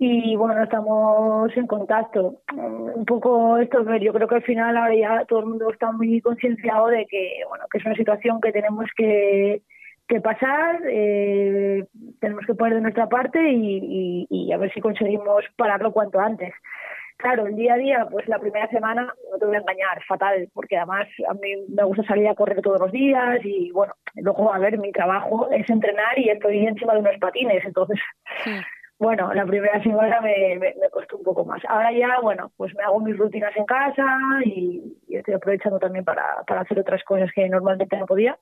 [0.02, 2.42] y bueno, estamos en contacto.
[2.54, 6.22] Un poco esto, yo creo que al final ahora ya todo el mundo está muy
[6.22, 9.62] concienciado de que, bueno, que es una situación que tenemos que,
[10.08, 11.86] que pasar, eh,
[12.22, 16.54] tenemos que poner de nuestra parte y, y, a ver si conseguimos pararlo cuanto antes.
[17.18, 20.48] Claro, el día a día, pues la primera semana, no te voy a engañar, fatal,
[20.54, 24.54] porque además a mí me gusta salir a correr todos los días y bueno, luego,
[24.54, 28.00] a ver, mi trabajo es entrenar y estoy encima de unos patines, entonces,
[29.00, 31.62] bueno, la primera semana me, me, costó un poco más.
[31.70, 34.06] Ahora ya, bueno, pues me hago mis rutinas en casa
[34.44, 38.38] y, estoy aprovechando también para, para hacer otras cosas que normalmente no podía.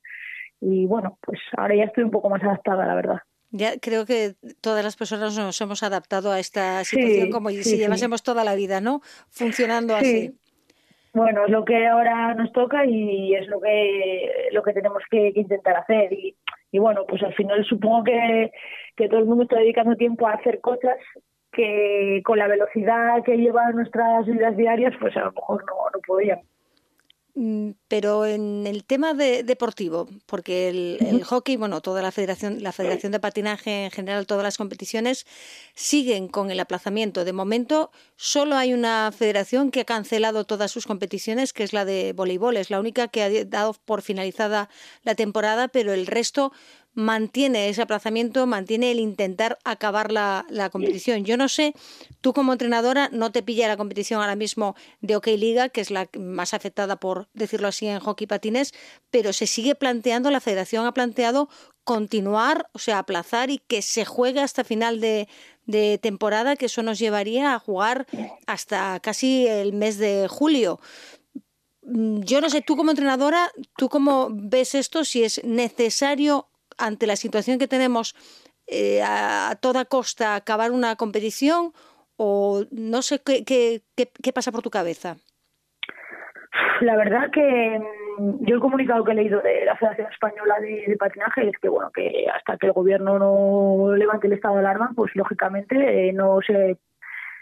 [0.59, 3.19] Y bueno, pues ahora ya estoy un poco más adaptada, la verdad.
[3.51, 8.23] Ya creo que todas las personas nos hemos adaptado a esta situación como si llevásemos
[8.23, 9.01] toda la vida, ¿no?
[9.29, 10.35] Funcionando así.
[11.13, 15.31] Bueno, es lo que ahora nos toca y es lo que lo que tenemos que,
[15.35, 16.35] intentar hacer y,
[16.71, 18.51] y, bueno, pues al final supongo que,
[18.97, 20.97] que todo el mundo está dedicando tiempo a hacer cosas
[21.51, 25.99] que con la velocidad que llevan nuestras vidas diarias, pues a lo mejor no, no
[26.05, 26.45] podíamos.
[27.39, 32.71] Mm, pero en el tema de, deportivo, porque el, hockey, bueno, toda la federación, la
[32.71, 35.27] federación de patinaje en general, todas las competiciones
[35.75, 37.25] siguen con el aplazamiento.
[37.25, 41.85] De momento, solo hay una federación que ha cancelado todas sus competiciones, que es la
[41.85, 42.57] de voleibol.
[42.57, 44.67] Es la única que ha dado por finalizada
[45.03, 46.51] la temporada, pero el resto
[46.97, 51.25] mantiene ese aplazamiento, mantiene el intentar acabar la, competición.
[51.25, 51.75] Yo no sé,
[52.21, 55.91] tú como entrenadora no te pilla la competición ahora mismo de OK Liga, que es
[55.91, 58.73] la más afectada por decirlo así en hockey patines,
[59.11, 61.49] pero se sigue planteando, la federación ha planteado
[61.83, 65.27] continuar, o sea, aplazar y que se juegue hasta final de,
[65.67, 68.07] de temporada, que eso nos llevaría a jugar
[68.47, 70.79] hasta casi el mes de julio
[71.83, 75.05] mm, yo no sé, tú como entrenadora, ¿tú cómo ves esto?
[75.05, 78.15] Si es necesario ante la situación que tenemos
[78.67, 81.71] eh, a, toda costa acabar una competición
[82.17, 85.15] o no sé qué, qué, qué, pasa por tu cabeza?
[86.81, 87.79] La verdad que
[88.17, 91.69] mm, yo el comunicado que he leído de la Federación Española de, Patinaje es que
[91.69, 96.13] bueno que hasta que el gobierno no levante el estado de alarma, pues lógicamente eh,
[96.13, 96.77] no se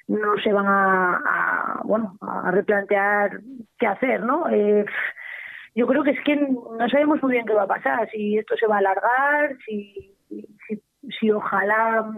[0.07, 3.39] no se van a, bueno a replantear
[3.79, 4.47] qué hacer, ¿no?
[4.49, 4.85] Eh,
[5.75, 8.55] yo creo que es que no sabemos muy bien qué va a pasar, si esto
[8.55, 10.15] se va a alargar, si,
[11.19, 12.17] si, ojalá mm,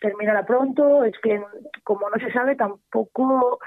[0.00, 1.42] terminara pronto, es que
[1.84, 3.58] como no se sabe tampoco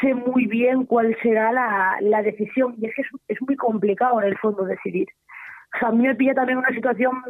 [0.00, 4.28] sé muy bien cuál será la, la decisión y es que es, muy complicado en
[4.28, 5.08] el fondo decidir.
[5.74, 7.22] O sea, a mí me pilla también una situación,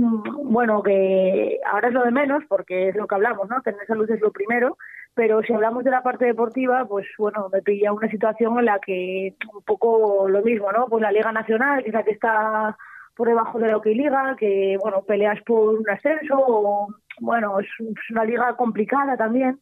[0.45, 3.61] bueno, que ahora es lo de menos porque es lo que hablamos, ¿no?
[3.63, 4.77] Tener salud es lo primero,
[5.17, 8.79] pero si hablamos de la parte deportiva, pues bueno, me pilla una situación en la
[8.79, 10.89] que un poco lo mismo, ¿no?
[10.89, 12.77] Pues la Liga Nacional, quizá que está
[13.17, 16.89] por debajo de la OK Liga, que bueno, peleas por un ascenso, o
[17.21, 17.67] bueno, es,
[18.11, 19.59] una liga complicada también,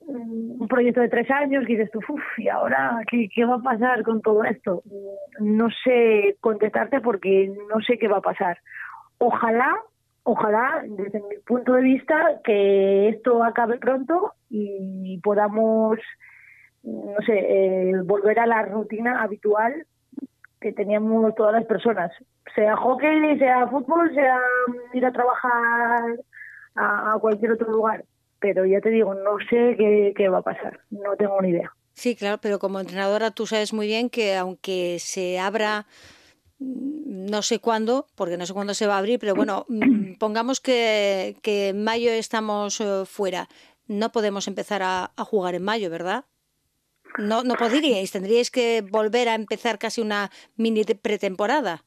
[0.00, 3.62] un proyecto de tres años, y dices tú, uff, ¿y ahora qué, qué va a
[3.62, 4.82] pasar con todo esto?
[5.38, 8.58] No sé contestarte porque no sé qué va a pasar.
[9.18, 9.76] Ojalá
[10.24, 15.98] ojalá, desde mi punto de vista, que esto acabe pronto y podamos,
[16.82, 19.86] no sé, eh, volver a la rutina habitual
[20.62, 22.12] que teníamos todas las personas,
[22.54, 24.38] sea hockey, sea fútbol, sea
[24.94, 26.18] ir a trabajar
[26.76, 28.04] a, cualquier otro lugar.
[28.38, 31.72] Pero ya te digo, no sé qué, qué va a pasar, no tengo ni idea.
[31.94, 35.86] Sí, claro, pero como entrenadora tú sabes muy bien que aunque se abra
[36.62, 40.60] no sé cuándo, porque no sé cuándo se va a abrir, pero bueno, mm, pongamos
[40.60, 43.48] que, en mayo estamos eh, fuera.
[43.88, 46.24] No podemos empezar a, jugar en mayo, ¿verdad?
[47.18, 51.82] No, no podríais, tendríais que volver a empezar casi una mini pretemporada.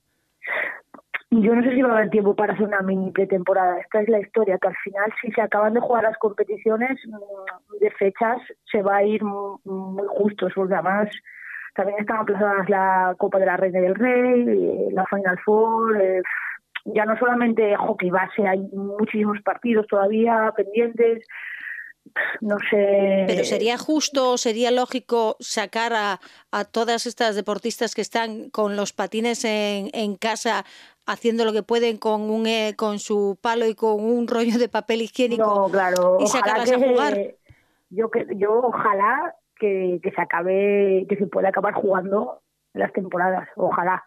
[1.31, 3.79] Yo no sé si va a haber tiempo para hacer una mini pretemporada.
[3.79, 7.77] Esta es la historia, que al final si se acaban de jugar las competiciones mm,
[7.79, 8.38] de fechas
[8.71, 10.47] se va a ir muy, muy justo.
[10.53, 11.09] Porque además
[11.75, 16.01] también están aplazadas la Copa de la Reina del Rey, eh, la Final Four.
[16.01, 16.21] Eh,
[16.85, 21.25] ya no solamente hockey base, hay muchísimos partidos todavía pendientes.
[22.39, 23.25] No sé.
[23.27, 26.19] Pero sería justo, sería lógico sacar a,
[26.51, 30.65] a todas estas deportistas que están con los patines en, en casa
[31.07, 34.69] haciendo lo que pueden con un eh, con su palo y con un rollo de
[34.69, 36.17] papel higiénico claro.
[36.19, 37.17] y sacarlas a jugar.
[37.89, 42.41] Yo que yo ojalá que, se acabe, que se pueda acabar jugando
[42.73, 44.03] las temporadas, ojalá.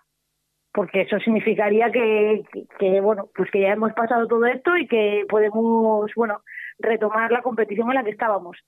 [0.73, 2.45] Porque eso significaría que,
[2.79, 6.43] que, bueno, pues que ya hemos pasado todo esto y que podemos, bueno,
[6.79, 8.59] retomar la competición en la que estábamos.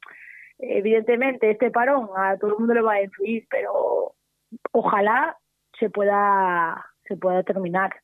[0.59, 4.15] Evidentemente, este parón a todo el mundo le va a influir, pero
[4.73, 5.37] ojalá
[5.79, 7.95] se pueda, se pueda terminar.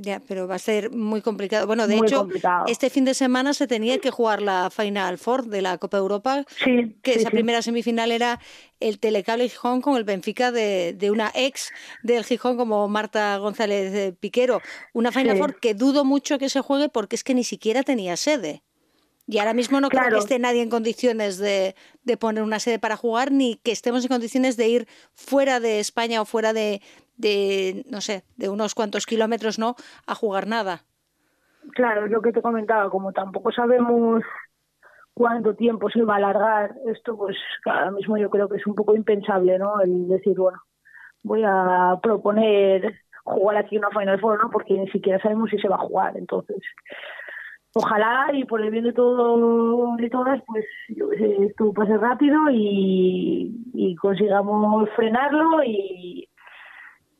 [0.00, 1.66] Ya, pero va a ser muy complicado.
[1.66, 2.26] Bueno, de hecho,
[2.66, 6.44] este fin de semana se tenía que jugar la Final Four de la Copa Europa,
[6.64, 8.40] sí, que esa primera semifinal era
[8.80, 11.70] el Telecable Gijón con el Benfica de, de, una ex
[12.02, 14.62] del Gijón como Marta González Piquero.
[14.94, 18.16] Una Final Four que dudo mucho que se juegue porque es que ni siquiera tenía
[18.16, 18.62] sede.
[19.26, 22.78] Y ahora mismo no creo que esté nadie en condiciones de, de, poner una sede
[22.78, 26.82] para jugar, ni que estemos en condiciones de ir fuera de España o fuera de,
[27.16, 30.82] de no sé, de unos cuantos kilómetros, ¿no?, a jugar nada.
[31.72, 34.22] Claro, es lo que te comentaba, como tampoco sabemos
[35.14, 38.74] cuánto tiempo se va a alargar esto, pues ahora mismo yo creo que es un
[38.74, 39.80] poco impensable, ¿no?
[39.80, 40.60] El decir, bueno,
[41.22, 44.50] voy a proponer jugar aquí una Final Four, ¿no?
[44.50, 46.58] Porque ni siquiera sabemos si se va a jugar, entonces
[47.74, 50.64] ojalá y por el bien de todo y todas, pues
[51.40, 56.28] esto pase rápido y, consigamos frenarlo y,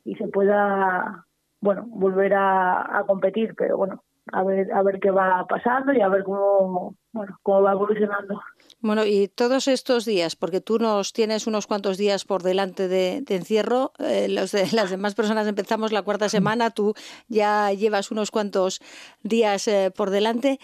[0.04, 1.26] y se pueda,
[1.60, 6.08] bueno, volver a competir, pero bueno, a ver a ver qué va pasando y a
[6.08, 8.40] ver cómo bueno cómo va evolucionando.
[8.80, 13.22] Bueno y todos estos días porque tú nos tienes unos cuantos días por delante de,
[13.28, 16.94] encierro eh, los de, las demás personas empezamos la cuarta semana tú
[17.28, 18.80] ya llevas unos cuantos
[19.22, 20.58] días eh, por delante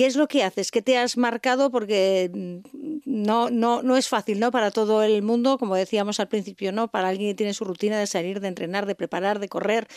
[0.00, 0.70] ¿Qué es lo que haces?
[0.70, 1.70] ¿Qué te has marcado?
[1.70, 4.50] Porque mm, no, no, no es fácil, ¿no?
[4.50, 6.88] Para todo el mundo, como decíamos al principio, ¿no?
[6.88, 9.88] Para alguien que tiene su rutina de salir, de entrenar, de preparar, de correr,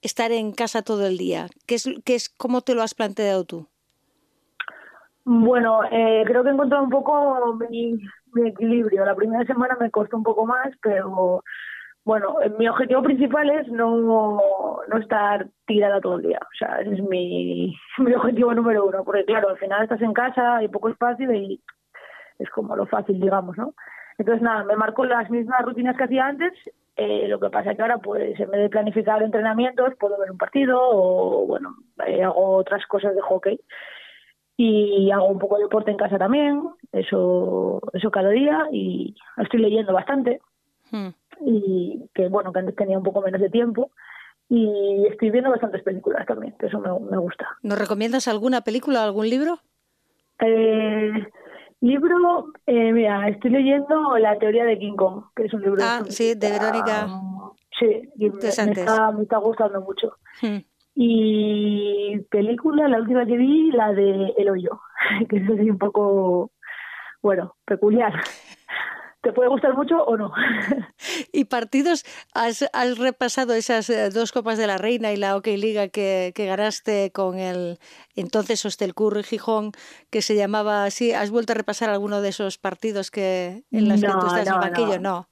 [0.00, 1.48] estar en casa todo el día.
[1.66, 3.66] ¿Qué es, qué es cómo te lo has planteado tú?
[5.26, 7.98] Bueno, eh, creo que he encontrado un poco mi,
[8.32, 9.04] mi equilibrio.
[9.04, 11.44] La primera semana me costó un poco más, pero
[12.04, 14.40] bueno, mi objetivo principal es no,
[14.88, 16.40] no estar tirada todo el día.
[16.42, 19.04] O sea, es mi, mi objetivo número uno.
[19.04, 21.60] Porque, claro, al final estás en casa, hay poco espacio y
[22.38, 23.74] es como lo fácil, digamos, ¿no?
[24.16, 26.52] Entonces, nada, me marco las mismas rutinas que hacía antes.
[26.96, 30.30] Eh, lo que pasa es que ahora, pues, en vez de planificar entrenamientos, puedo ver
[30.30, 33.60] un partido o, bueno, eh, hago otras cosas de hockey.
[34.56, 38.66] Y hago un poco de deporte en casa también, eso, eso cada día.
[38.72, 40.40] Y estoy leyendo bastante.
[40.90, 41.10] Hmm
[41.44, 43.90] y que bueno, que antes tenía un poco menos de tiempo
[44.48, 47.46] y estoy viendo bastantes películas también, que eso me, me gusta.
[47.62, 49.60] ¿Nos recomiendas alguna película o algún libro?
[50.40, 51.12] Eh,
[51.80, 55.82] libro, eh, mira, estoy leyendo La teoría de King Kong, que es un libro...
[55.82, 57.08] Ah, sí, de Verónica.
[57.78, 60.14] sí, y me, está, me está gustando mucho.
[60.42, 60.58] Hmm.
[60.94, 64.80] Y película, la última que vi, la de El Hoyo,
[65.28, 66.50] que es así un poco,
[67.22, 68.12] bueno, peculiar
[69.22, 70.32] te puede gustar mucho o no.
[71.32, 72.04] ¿Y partidos?
[72.34, 76.46] ¿Has, repasado esas eh, dos Copas de la Reina y la OK Liga que, que
[76.46, 77.78] ganaste con el
[78.16, 79.72] entonces Hostelcurri Gijón,
[80.10, 81.12] que se llamaba así?
[81.12, 84.54] ¿Has vuelto a repasar alguno de esos partidos que en los que tú estás en
[84.54, 84.98] el banquillo?
[85.00, 85.26] No.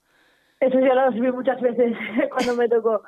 [0.60, 1.96] Eso ya lo vi muchas veces
[2.32, 3.02] cuando me tocó.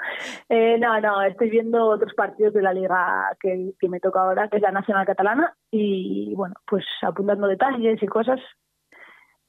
[0.49, 4.49] Eh, no, no, estoy viendo otros partidos de la liga que, que me toca ahora,
[4.49, 8.41] que es la Nacional Catalana, y bueno, pues apuntando detalles y cosas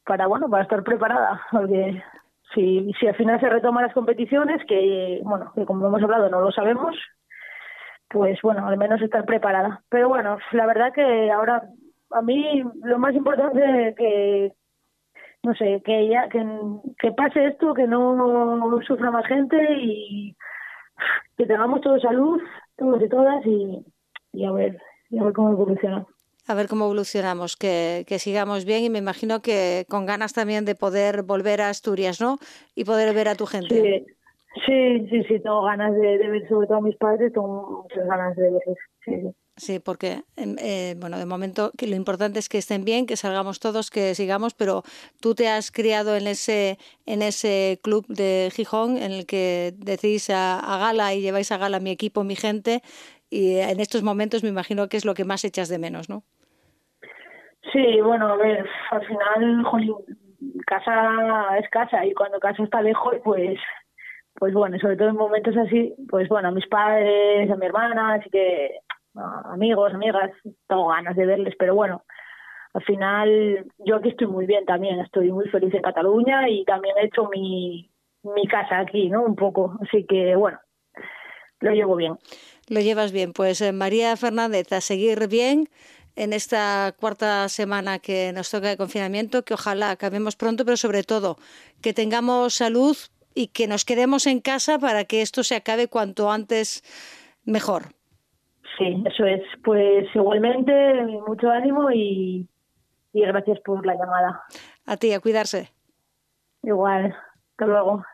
[0.06, 2.04] para bueno para estar preparada porque
[2.54, 6.42] si, si al final se retoman las competiciones que bueno que como hemos hablado no
[6.42, 6.96] lo sabemos
[8.10, 9.82] pues bueno al menos estar preparada.
[9.90, 11.64] Pero bueno la verdad que ahora
[12.12, 14.54] a mí lo más importante que
[15.44, 16.46] no sé que ya que,
[17.00, 20.36] que pase esto que no sufra más gente y
[21.38, 22.42] que tengamos todos salud
[22.78, 23.86] todos y todas y,
[24.34, 24.78] y a ver
[25.10, 26.06] y a ver cómo evoluciona
[26.48, 30.66] a ver cómo evolucionamos, que, que, sigamos bien y me imagino que con ganas también
[30.66, 32.38] de poder volver a Asturias, ¿no?
[32.76, 34.06] Y poder ver a tu gente.
[34.66, 38.36] Sí, sí, sí, tengo ganas de, ver sobre todo a mis padres, tengo muchas ganas
[38.36, 38.78] de verlos.
[39.06, 39.80] Sí, sí.
[39.80, 43.62] porque, em, eh, bueno, de momento que lo importante es que estén bien, que salgamos
[43.62, 44.84] todos, que sigamos, pero
[45.22, 50.30] tú te has criado en ese, en ese club de Gijón en el que decís
[50.30, 52.82] a, a gala y lleváis a gala mi equipo, mi gente,
[53.32, 56.24] y en estos momentos me imagino que es lo que más echas de menos, ¿no?
[57.72, 59.66] Sí, bueno, a ver, al final,
[60.68, 63.58] casa es casa y cuando casa está lejos, pues,
[64.36, 68.16] pues bueno, sobre todo en momentos así, pues bueno, a mis padres, a mi hermana,
[68.16, 68.80] así que
[69.46, 70.32] amigos, amigas,
[70.68, 72.04] tengo ganas de verles, pero bueno,
[72.74, 76.96] al final yo aquí estoy muy bien también, estoy muy feliz en Cataluña y también
[76.98, 77.90] he hecho mi,
[78.24, 79.24] mi casa aquí, ¿no?
[79.24, 80.60] Un poco, así que bueno,
[81.62, 82.18] lo llevo bien.
[82.72, 83.34] Lo llevas bien.
[83.34, 85.68] Pues eh, María Fernández, a seguir bien
[86.16, 91.04] en esta cuarta semana que nos toca de confinamiento, que ojalá acabemos pronto, pero sobre
[91.04, 91.36] todo
[91.82, 92.96] que tengamos salud
[93.36, 96.82] y que nos quedemos en casa para que esto se acabe cuanto antes
[97.44, 97.94] mejor.
[98.78, 99.42] Sí, eso es.
[99.66, 100.72] Pues igualmente,
[101.28, 102.48] mucho ánimo y,
[103.12, 104.44] y gracias por la llamada.
[104.86, 105.72] A ti, a cuidarse.
[106.64, 107.14] Igual.
[107.52, 108.06] Hasta luego.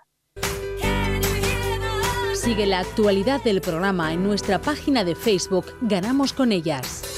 [2.47, 7.16] Sigue la actualidad del programa en nuestra página de Facebook Ganamos con ellas.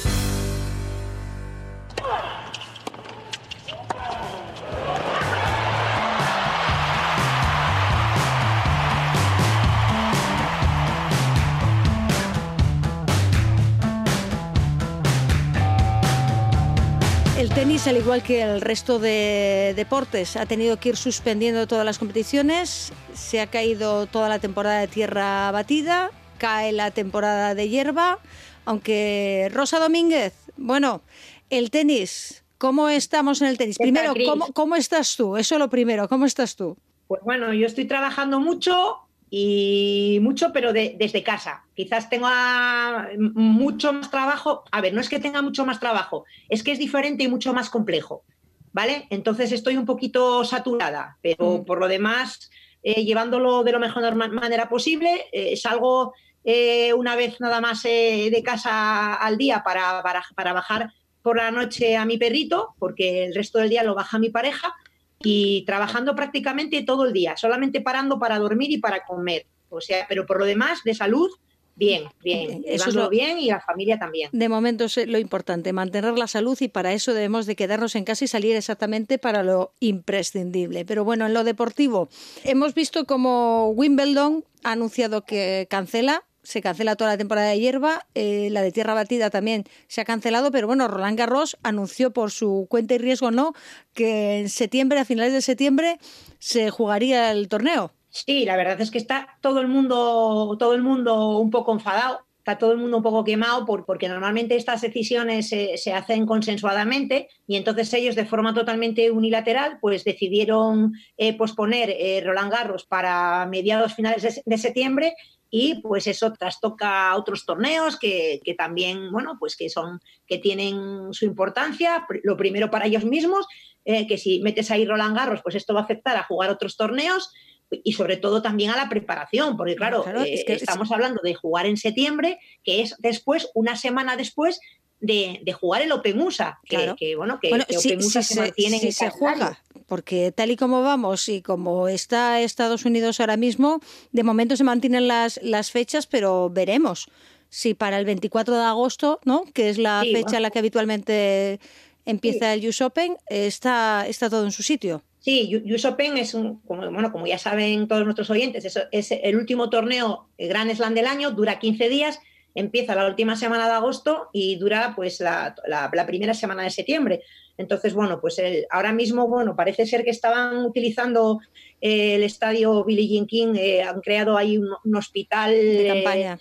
[17.79, 21.97] Tenis, al igual que el resto de deportes, ha tenido que ir suspendiendo todas las
[21.97, 22.91] competiciones.
[23.13, 28.19] Se ha caído toda la temporada de tierra batida, cae la temporada de hierba.
[28.65, 31.01] Aunque Rosa Domínguez, bueno,
[31.49, 33.77] el tenis, ¿cómo estamos en el tenis?
[33.77, 35.37] Primero, ¿cómo, ¿cómo estás tú?
[35.37, 36.77] Eso es lo primero, ¿cómo estás tú?
[37.07, 38.97] Pues bueno, yo estoy trabajando mucho,
[39.29, 41.63] y mucho, pero desde casa.
[41.75, 44.63] Quizás tenga mucho más trabajo.
[44.71, 47.53] A ver, no es que tenga mucho más trabajo, es que es diferente y mucho
[47.53, 48.23] más complejo.
[48.71, 49.07] ¿Vale?
[49.09, 52.51] Entonces estoy un poquito saturada, pero por lo demás,
[52.83, 56.13] eh, llevándolo de la mejor manera posible, eh, salgo
[56.43, 61.49] eh, una vez nada más de casa al día para, para, para bajar por la
[61.49, 64.75] noche a mi perrito, porque el resto del día lo baja mi pareja
[65.23, 69.45] y trabajando prácticamente todo el día, solamente parando para dormir y para comer.
[69.69, 71.29] O sea, pero por lo demás, de salud,
[71.75, 74.29] bien, bien, eso es lo bien y la familia también.
[74.33, 78.03] De momento es lo importante, mantener la salud y para eso debemos de quedarnos en
[78.03, 80.85] casa y salir exactamente para lo imprescindible.
[80.85, 82.09] Pero bueno, en lo deportivo,
[82.43, 88.07] hemos visto como Wimbledon ha anunciado que cancela se cancela toda la temporada de hierba,
[88.15, 92.31] eh, la de tierra batida también se ha cancelado, pero bueno, Roland Garros anunció por
[92.31, 93.53] su cuenta y riesgo no
[93.93, 95.99] que en septiembre, a finales de septiembre,
[96.39, 97.91] se jugaría el torneo.
[98.09, 102.25] Sí, la verdad es que está todo el mundo, todo el mundo un poco enfadado,
[102.49, 107.57] está todo el mundo un poco quemado porque normalmente estas decisiones se, hacen consensuadamente y
[107.57, 113.93] entonces ellos de forma totalmente unilateral pues decidieron eh, posponer eh, Roland Garros para mediados
[113.93, 115.13] finales de septiembre
[115.51, 121.25] y pues eso trastoca otros torneos que, también, bueno, pues que son, que tienen su
[121.25, 123.47] importancia, lo primero para ellos mismos,
[123.85, 126.77] eh, que si metes ahí Roland Garros, pues esto va a afectar a jugar otros
[126.77, 127.31] torneos
[127.71, 131.77] y sobre todo también a la preparación, porque claro, eh, estamos hablando de jugar en
[131.77, 134.59] septiembre, que es después, una semana después
[134.99, 139.61] de, jugar el Open USA, que, bueno, que, Open USA se, mantiene en se juega,
[139.85, 144.63] porque tal y como vamos y como está Estados Unidos ahora mismo, de momento se
[144.63, 147.09] mantienen las, las fechas, pero veremos
[147.49, 149.43] si para el 24 de agosto, ¿no?
[149.53, 151.59] que es la fecha en la que habitualmente
[152.05, 155.03] empieza el US Open, está, está todo en su sitio.
[155.19, 159.11] Sí, US Open es un, como, bueno, como ya saben todos nuestros oyentes, es, es
[159.11, 162.19] el último torneo Gran Slam del año, dura 15 días
[162.55, 167.21] empieza la última semana de agosto y dura pues la, primera semana de septiembre.
[167.57, 171.39] Entonces, bueno, pues ahora mismo, bueno, parece ser que estaban utilizando
[171.81, 176.39] eh, el estadio Billie Jean King, eh, han creado ahí un, hospital eh, para,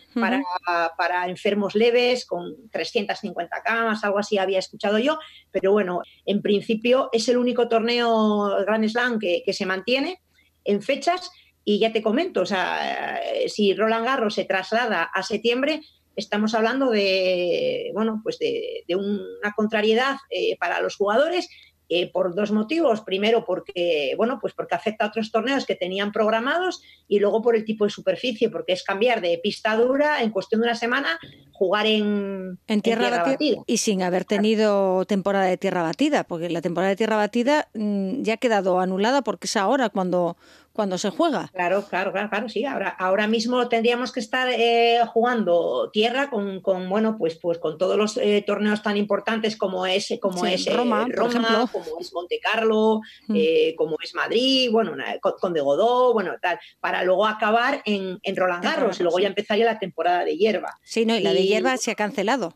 [0.97, 5.18] para, enfermos leves con 350 camas, algo así había escuchado yo,
[5.51, 10.20] pero bueno, en principio es el único torneo Grand Slam que, que se mantiene
[10.64, 11.30] en fechas.
[11.64, 15.82] Y ya te comento, o sea, si Roland Garros se traslada a septiembre,
[16.18, 21.49] estamos hablando de, bueno, pues de, una contrariedad eh, para los jugadores
[21.89, 23.01] eh, por dos motivos.
[23.01, 27.57] Primero, porque, bueno, pues porque afecta a otros torneos que tenían programados y luego por
[27.57, 31.18] el tipo de superficie, porque es cambiar de pista dura en cuestión de una semana,
[31.53, 33.62] jugar en, tierra, batida.
[33.66, 38.22] Y sin haber tenido temporada de tierra batida, porque la temporada de tierra batida mm,
[38.22, 40.36] ya ha quedado anulada porque es ahora cuando,
[40.78, 41.50] cuando se juega.
[41.52, 42.64] Claro, claro, claro, claro sí.
[42.64, 47.78] Ahora, ahora mismo tendríamos que estar eh, jugando tierra con, con, bueno, pues, pues con
[47.78, 52.38] todos los eh, torneos tan importantes como es, como es Roma, Roma como es Monte
[52.40, 53.34] Carlo, mm.
[53.36, 58.36] eh, como es Madrid, bueno, con, de Godó, bueno, tal, para luego acabar en, en
[58.36, 60.78] Roland Garros y luego ya empezaría la temporada de hierba.
[60.84, 62.54] Sí, no, y la de hierba se ha cancelado.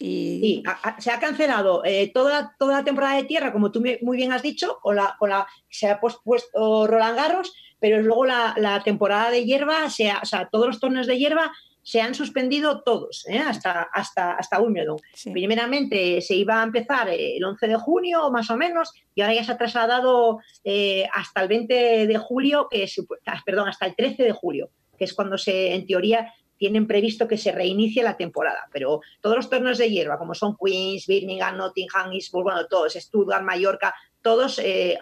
[0.00, 0.40] Y...
[0.40, 0.62] Sí,
[0.98, 1.82] se ha cancelado
[2.12, 5.46] toda, toda la temporada de tierra, como tú muy bien has dicho, con la, la,
[5.68, 10.80] se ha pospuesto Roland Garros, pero luego la, temporada de hierba, o sea, todos los
[10.80, 13.38] torneos de hierba se han suspendido todos, ¿eh?
[13.38, 14.98] hasta, hasta, hasta Wimbledon.
[15.32, 19.44] Primeramente se iba a empezar el 11 de junio, más o menos, y ahora ya
[19.44, 23.96] se ha trasladado eh, hasta el 20 de julio, que es, ah, perdón, hasta el
[23.96, 28.18] 13 de julio, que es cuando se, en teoría, tienen previsto que se reinicie la
[28.18, 28.68] temporada.
[28.70, 33.42] Pero todos los torneos de hierba, como son Queens, Birmingham, Nottingham, Eastbourne, bueno, todos, Stuttgart,
[33.42, 34.98] Mallorca, todos, eh,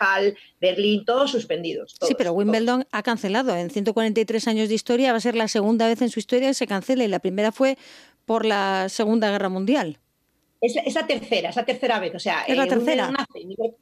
[0.00, 1.94] Hall, Berlín, todos suspendidos.
[2.00, 3.54] sí, pero Wimbledon ha cancelado.
[3.54, 6.54] En 143 años de historia va a ser la segunda vez en su historia que
[6.54, 7.78] se cancela y la primera fue
[8.24, 10.00] por la Segunda Guerra Mundial.
[10.60, 12.16] Es, la tercera, es la tercera vez.
[12.16, 13.12] O sea, es la eh, tercera.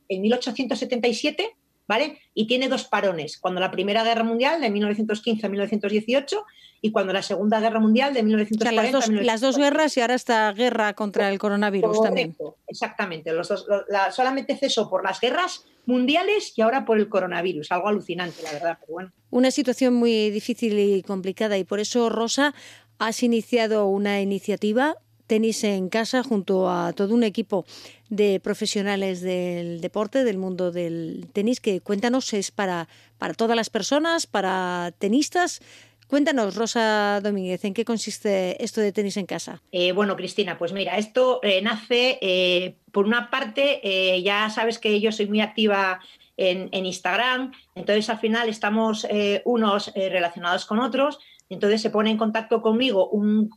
[0.09, 1.57] En 1877
[1.87, 2.18] ¿vale?
[2.35, 6.45] Y tiene dos parones, cuando la Primera Guerra Mundial de 1915 a 1918
[6.80, 10.14] y cuando la Segunda Guerra Mundial de 1940 las, dos, las dos guerras y ahora
[10.14, 12.37] esta guerra contra el coronavirus también.
[12.66, 13.66] Exactamente, los dos,
[14.12, 18.78] solamente cesó por las guerras mundiales y ahora por el coronavirus, algo alucinante, la verdad,
[18.80, 19.12] pero bueno.
[19.30, 22.55] Una situación muy difícil y complicada y por eso, Rosa,
[22.99, 24.97] has iniciado una iniciativa
[25.27, 27.64] tenis en casa junto a todo un equipo
[28.09, 33.70] de profesionales del deporte, del mundo del tenis, que cuéntanos, es para, para todas las
[33.70, 35.61] personas, para tenistas.
[36.07, 39.62] Cuéntanos, Rosa Domínguez, ¿en qué consiste esto de tenis en casa?
[39.72, 43.81] Eh, bueno, Cristina, pues mira, esto eh, nace, eh, por una parte,
[44.22, 46.01] ya sabes que yo soy muy activa
[46.37, 49.07] en, Instagram, entonces al final estamos
[49.45, 51.18] unos relacionados con otros,
[51.55, 53.49] entonces se pone en contacto conmigo un,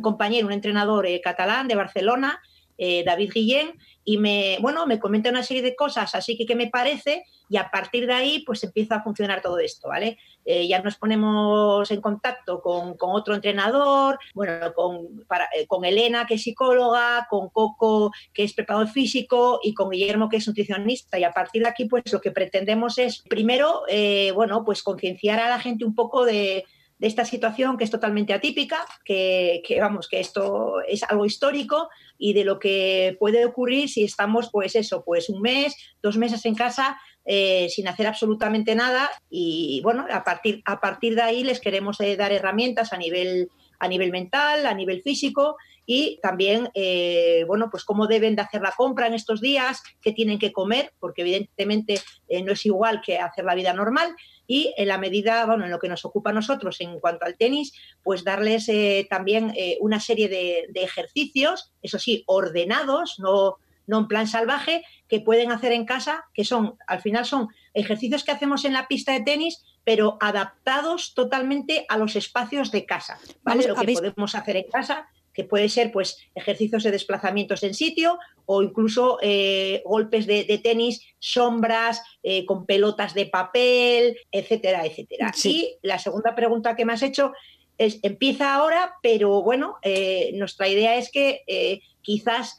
[0.00, 2.40] compañero, un entrenador catalán de Barcelona,
[2.78, 3.72] David Guillén,
[4.08, 7.56] y me, bueno, me comenta una serie de cosas, así que qué me parece, y
[7.56, 10.16] a partir de ahí pues empieza a funcionar todo esto, ¿vale?
[10.44, 15.26] Eh, ya nos ponemos en contacto con, otro entrenador, bueno, con,
[15.56, 20.28] eh, con Elena, que es psicóloga, con Coco, que es preparador físico, y con Guillermo,
[20.28, 24.30] que es nutricionista, y a partir de aquí pues lo que pretendemos es, primero, eh,
[24.36, 26.64] bueno, pues concienciar a la gente un poco de
[26.98, 31.88] de esta situación que es totalmente atípica, que, vamos, que esto es algo histórico
[32.18, 36.44] y de lo que puede ocurrir si estamos, pues eso, pues un mes, dos meses
[36.46, 41.44] en casa eh, sin hacer absolutamente nada y bueno, a partir, a partir de ahí
[41.44, 46.70] les queremos eh, dar herramientas a nivel, a nivel mental, a nivel físico y también,
[46.74, 50.52] eh, bueno, pues cómo deben de hacer la compra en estos días, qué tienen que
[50.52, 52.00] comer, porque evidentemente
[52.44, 54.16] no es igual que hacer la vida normal
[54.46, 57.36] y en la medida, bueno, en lo que nos ocupa a nosotros en cuanto al
[57.36, 57.72] tenis,
[58.02, 64.08] pues darles eh, también eh, una serie de, ejercicios, eso sí, ordenados, no, no en
[64.08, 68.64] plan salvaje, que pueden hacer en casa, que son, al final son ejercicios que hacemos
[68.64, 73.66] en la pista de tenis, pero adaptados totalmente a los espacios de casa, ¿vale?
[73.66, 78.18] lo que podemos hacer en casa que puede ser pues ejercicios de desplazamientos en sitio
[78.46, 85.30] o incluso eh, golpes de, tenis, sombras, eh, con pelotas de papel, etcétera, etcétera.
[85.44, 87.32] Y la segunda pregunta que me has hecho
[87.76, 92.58] es, empieza ahora, pero bueno, eh, nuestra idea es que quizás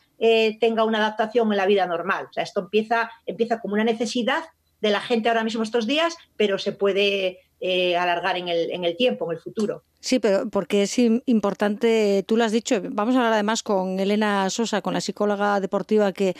[0.59, 2.27] tenga una adaptación en la vida normal.
[2.29, 4.43] O sea, esto empieza, empieza como una necesidad
[4.81, 7.39] de la gente ahora mismo estos días, pero se puede
[7.97, 9.83] alargar en el, en el tiempo, en el futuro.
[9.99, 14.49] Sí, pero porque es importante, tú lo has dicho, vamos a hablar además con Elena
[14.49, 16.35] Sosa, con la psicóloga deportiva que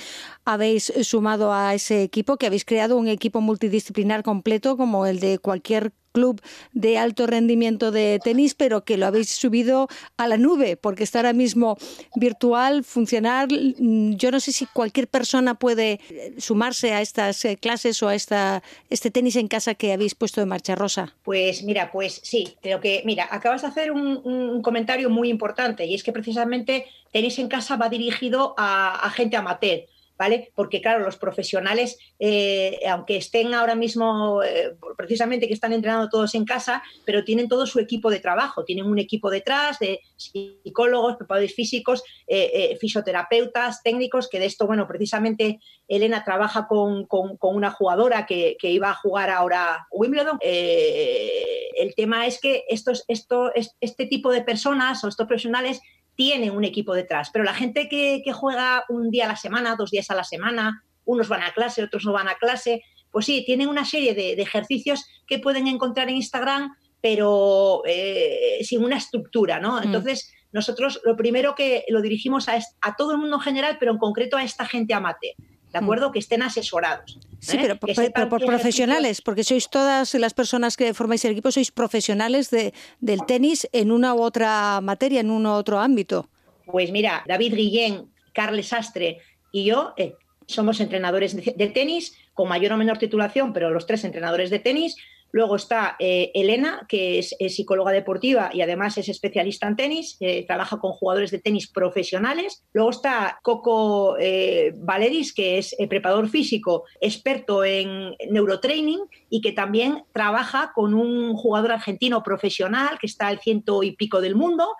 [0.46, 5.40] habéis sumado a ese equipo, que habéis creado un equipo multidisciplinar completo como el de
[5.40, 6.42] cualquier club
[6.74, 9.88] de alto rendimiento de tenis, pero que lo habéis subido
[10.18, 11.78] a la nube, porque está ahora mismo
[12.16, 13.48] virtual, funcionar.
[13.52, 18.08] Mm, yo no sé si cualquier persona puede eh, sumarse a estas eh, clases o
[18.08, 21.14] a esta, este tenis en casa que habéis puesto en marcha, Rosa.
[21.22, 25.94] Pues mira, pues sí, creo que, mira, acabas de hacer un, comentario muy importante y
[25.94, 29.86] es que precisamente tenis en casa va dirigido a, a gente amateur
[30.18, 30.52] ¿vale?
[30.56, 36.34] Porque claro, los profesionales, eh, aunque estén ahora mismo, eh, precisamente que están entrenando todos
[36.36, 41.18] en casa, pero tienen todo su equipo de trabajo, tienen un equipo detrás de psicólogos,
[41.18, 47.08] preparadores físicos, eh, fisioterapeutas, técnicos, que de esto, bueno, precisamente Elena trabaja con,
[47.42, 50.40] una jugadora que, iba a jugar ahora Wimbledon.
[50.42, 55.82] el tema es que estos, esto, este tipo de personas o estos profesionales
[56.18, 59.92] tienen un equipo detrás, pero la gente que, juega un día a la semana, dos
[59.92, 63.44] días a la semana, unos van a clase, otros no van a clase, pues sí,
[63.46, 69.60] tienen una serie de, ejercicios que pueden encontrar en Instagram, pero eh, sin una estructura,
[69.60, 69.80] ¿no?
[69.80, 69.84] Mm.
[69.84, 73.92] Entonces, nosotros lo primero que lo dirigimos a, a todo el mundo en general, pero
[73.92, 75.36] en concreto a esta gente amate.
[75.78, 76.12] ¿De acuerdo?
[76.12, 77.20] Que estén asesorados.
[77.40, 77.78] Sí, ¿eh?
[78.14, 82.74] pero, por profesionales, porque sois todas las personas que formáis el equipo, sois profesionales de,
[83.00, 86.30] del tenis en una u otra materia, en un u otro ámbito.
[86.66, 89.20] Pues mira, David Guillén, Carles Sastre
[89.52, 90.16] y yo eh,
[90.48, 94.98] somos entrenadores de tenis con mayor o menor titulación, pero los tres entrenadores de tenis
[95.32, 100.46] Luego está eh, Elena, que es, psicóloga deportiva y además es especialista en tenis, eh,
[100.46, 102.64] trabaja con jugadores de tenis profesionales.
[102.74, 110.04] Luego está Coco eh, Valeris, que es preparador físico, experto en neurotraining y que también
[110.14, 114.76] trabaja con un jugador argentino profesional que está al ciento y pico del mundo.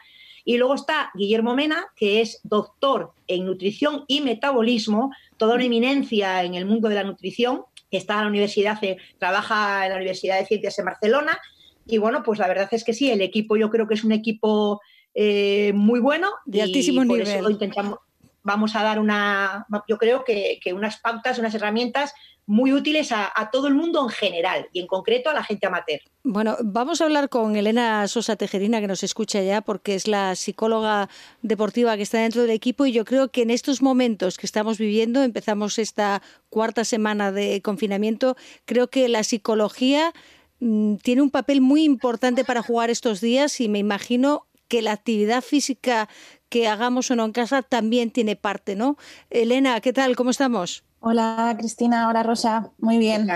[0.46, 6.42] Y luego está Guillermo Mena, que es doctor en nutrición y metabolismo, toda una eminencia
[6.44, 8.80] en el mundo de la nutrición está en la universidad,
[9.18, 11.40] trabaja en la Universidad de Ciencias en Barcelona.
[11.86, 14.12] Y bueno, pues la verdad es que sí, el equipo yo creo que es un
[14.12, 14.82] equipo
[15.14, 16.30] eh, muy bueno.
[16.46, 17.50] De altísimo nivel.
[17.50, 18.00] intentamos,
[18.44, 22.14] vamos a dar una, yo creo que, que unas pautas, unas herramientas
[22.48, 26.00] muy útiles a, todo el mundo en general y en concreto a la gente amateur.
[26.24, 30.34] Bueno, vamos a hablar con Elena Sosa Tejerina, que nos escucha ya, porque es la
[30.36, 31.10] psicóloga
[31.42, 34.78] deportiva que está dentro del equipo y yo creo que en estos momentos que estamos
[34.78, 40.14] viviendo, empezamos esta cuarta semana de confinamiento, creo que la psicología
[40.62, 44.94] mm, tiene un papel muy importante para jugar estos días y me imagino que la
[44.94, 46.08] actividad física
[46.48, 48.98] que hagamos o no en casa también tiene parte, ¿no?
[49.30, 50.16] Elena, ¿qué tal?
[50.16, 50.87] ¿Cómo estamos?
[51.00, 53.28] Hola Cristina, hola Rosa, muy bien.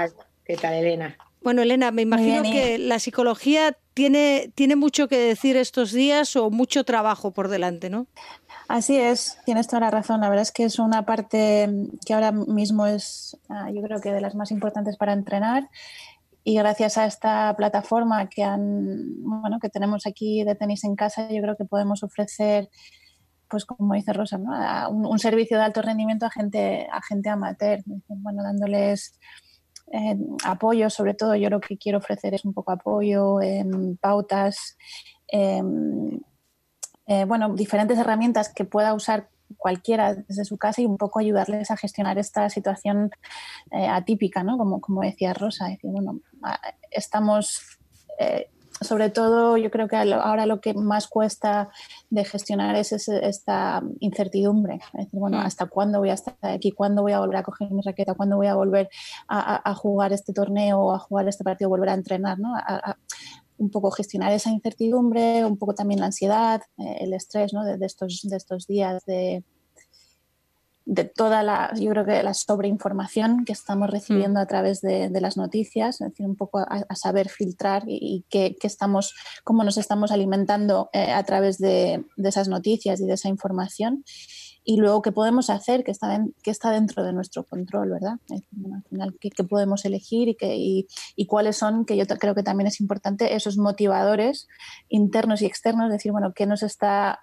[0.46, 1.16] ¿Qué tal, Elena?
[1.42, 6.50] Bueno, Elena, me imagino que la psicología tiene, tiene mucho que decir estos días o
[6.52, 8.08] mucho trabajo por delante, ¿no?
[8.68, 10.22] Así es, tienes toda la razón.
[10.22, 11.68] La verdad es que es una parte
[12.06, 15.70] que ahora mismo es, ah, yo creo que de las más importantes para entrenar.
[16.44, 21.30] Y gracias a esta plataforma que, han, bueno, que tenemos aquí de tenis en casa,
[21.30, 22.70] yo creo que podemos ofrecer,
[23.52, 24.90] pues como dice Rosa, ¿no?
[24.90, 29.20] un, servicio de alto rendimiento a gente, a gente amateur, bueno, dándoles
[29.92, 34.78] eh, apoyo, sobre todo yo lo que quiero ofrecer es un poco apoyo, en pautas,
[35.28, 36.22] em,
[37.08, 41.72] eh, bueno, diferentes herramientas que pueda usar cualquiera desde su casa y un poco ayudarles
[41.72, 43.12] a gestionar esta situación
[43.72, 44.58] eh, atípica, ¿no?
[44.58, 46.22] Como, como decía Rosa, decir, bueno,
[46.90, 47.78] estamos
[48.82, 51.70] sobre todo yo creo que ahora lo que más cuesta
[52.10, 54.76] de gestionar es esta incertidumbre.
[54.94, 55.42] Es decir, bueno, mm.
[55.42, 56.72] ¿hasta cuándo voy a estar aquí?
[56.72, 58.16] ¿Cuándo voy a volver a coger mi raqueta?
[58.16, 58.90] ¿Cuándo voy a volver
[59.28, 62.40] a, jugar este torneo o a jugar este partido, volver a entrenar?
[62.40, 62.54] ¿no?
[63.58, 67.64] un poco gestionar esa incertidumbre, un poco también la ansiedad, eh, el estrés ¿no?
[67.64, 69.44] de, estos, de estos días de,
[70.86, 73.92] de toda la, yo creo que la sobreinformación que estamos mm.
[73.92, 78.56] recibiendo a través de, las noticias, es decir, un poco a, saber filtrar y, qué,
[78.64, 79.14] estamos,
[79.44, 84.04] cómo nos estamos alimentando eh, a través de, esas noticias y de esa información.
[84.64, 88.20] Y luego qué podemos hacer, que está, que está dentro de nuestro control, ¿verdad?
[88.30, 92.68] al final, qué, podemos elegir y, qué, y, cuáles son, que yo creo que también
[92.68, 94.48] es importante, esos motivadores
[94.88, 97.22] internos y externos, decir, bueno, qué nos está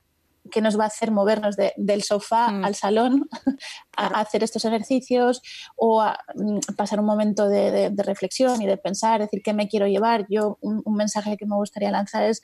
[0.51, 2.65] que nos va a hacer movernos del sofá mm.
[2.65, 3.29] al salón
[3.97, 5.43] a, hacer estos ejercicios
[5.77, 9.87] o a mm, pasar un momento de, reflexión y de pensar, decir, ¿qué me quiero
[9.87, 10.27] llevar?
[10.29, 12.43] Yo un, mensaje que me gustaría lanzar es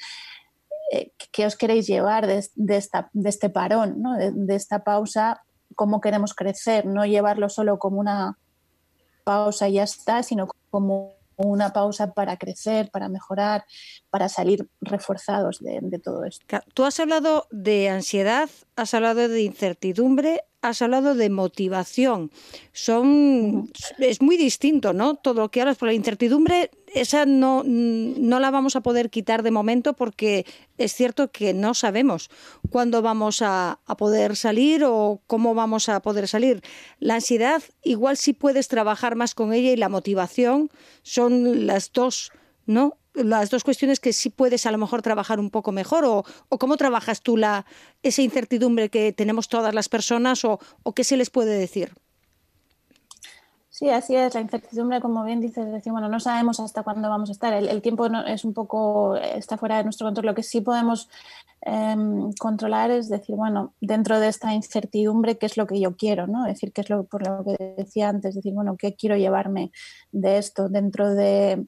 [0.92, 4.02] eh, ¿qué os queréis llevar de, esta, de este parón,
[4.46, 5.42] de, esta pausa?
[5.74, 6.86] ¿Cómo queremos crecer?
[6.86, 8.38] No llevarlo solo como una
[9.24, 13.64] pausa y ya está, sino como una pausa para crecer, para mejorar,
[14.10, 16.44] para salir reforzados de, todo esto.
[16.74, 22.30] Tú has hablado de ansiedad, has hablado de incertidumbre, has hablado de motivación.
[22.72, 25.14] Son es muy distinto, ¿no?
[25.16, 29.42] Todo lo que hablas por la incertidumbre, esa no, no la vamos a poder quitar
[29.42, 30.46] de momento porque
[30.78, 32.30] es cierto que no sabemos
[32.70, 36.62] cuándo vamos a, a poder salir o cómo vamos a poder salir.
[36.98, 40.70] La ansiedad igual sí puedes trabajar más con ella y la motivación
[41.02, 42.32] son las dos,
[42.66, 42.96] ¿no?
[43.14, 46.24] las dos cuestiones que sí puedes a lo mejor trabajar un poco mejor o,
[46.58, 47.64] cómo trabajas tú la,
[48.02, 50.58] esa incertidumbre que tenemos todas las personas o,
[50.94, 51.92] qué se les puede decir.
[53.74, 57.28] Sí, así es, la incertidumbre, como bien dices, decir, bueno, no sabemos hasta cuándo vamos
[57.28, 57.52] a estar.
[57.52, 60.26] El, tiempo es un poco, está fuera de nuestro control.
[60.26, 61.10] Lo que sí podemos
[61.60, 66.28] em, controlar es decir, bueno, dentro de esta incertidumbre, ¿qué es lo que yo quiero?
[66.28, 66.46] ¿no?
[66.46, 68.36] Es decir, ¿qué es lo, por lo que decía antes?
[68.36, 69.72] Decir, bueno, ¿qué quiero llevarme
[70.12, 71.66] de esto dentro de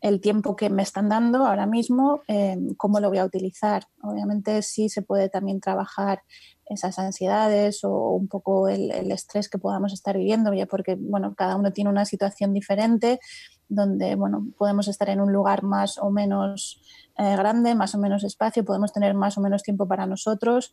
[0.00, 3.84] el tiempo que me están dando ahora mismo, eh, cómo lo voy a utilizar.
[4.02, 6.22] Obviamente sí se puede también trabajar
[6.70, 11.56] esas ansiedades o un poco el, estrés que podamos estar viviendo, ya porque bueno, cada
[11.56, 13.20] uno tiene una situación diferente
[13.68, 16.80] donde bueno, podemos estar en un lugar más o menos
[17.18, 20.72] eh, grande, más o menos espacio, podemos tener más o menos tiempo para nosotros.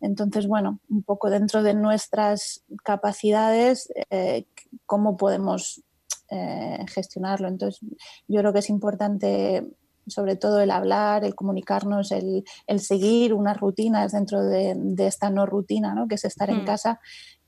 [0.00, 4.46] Entonces, bueno, un poco dentro de nuestras capacidades, eh,
[4.84, 5.82] cómo podemos
[6.28, 7.48] eh, gestionarlo.
[7.48, 7.80] Entonces,
[8.28, 9.64] yo creo que es importante
[10.06, 12.44] sobre todo el hablar, el comunicarnos, el,
[12.78, 16.08] seguir unas rutinas dentro de, esta no rutina, ¿no?
[16.08, 17.00] que es estar en casa,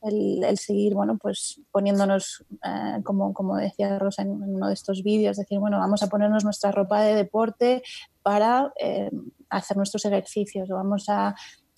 [0.02, 5.36] el, seguir, bueno, pues poniéndonos, eh, como, como decía Rosa en, uno de estos vídeos,
[5.36, 7.82] decir, bueno, vamos a ponernos nuestra ropa de deporte
[8.22, 9.10] para eh,
[9.50, 11.34] hacer nuestros ejercicios, o vamos a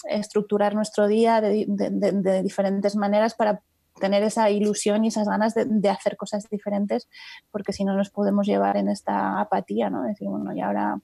[0.08, 3.62] estructurar nuestro día de diferentes maneras para
[4.00, 7.08] tener esa ilusión y esas ganas de, hacer cosas diferentes,
[7.52, 10.02] porque si no nos podemos llevar en esta apatía, ¿no?
[10.02, 11.00] Decir, bueno, y ahora,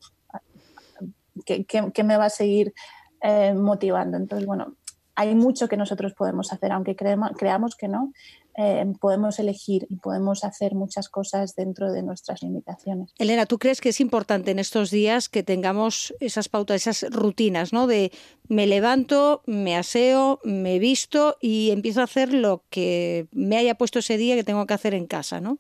[1.45, 2.75] ¿qué, me va a seguir
[3.21, 4.17] eh, motivando?
[4.17, 4.75] Entonces, bueno,
[5.15, 8.13] hay mucho que nosotros podemos hacer, aunque creamos que no,
[8.59, 13.13] eh, podemos elegir y podemos hacer muchas cosas dentro de nuestras limitaciones.
[13.19, 17.73] Elena, ¿tú crees que es importante en estos días que tengamos esas pautas, esas rutinas,
[17.73, 17.87] ¿no?
[17.87, 18.13] De
[18.49, 23.99] me levanto, me aseo, me visto y empiezo a hacer lo que me haya puesto
[23.99, 25.59] ese día que tengo que hacer en casa, ¿no?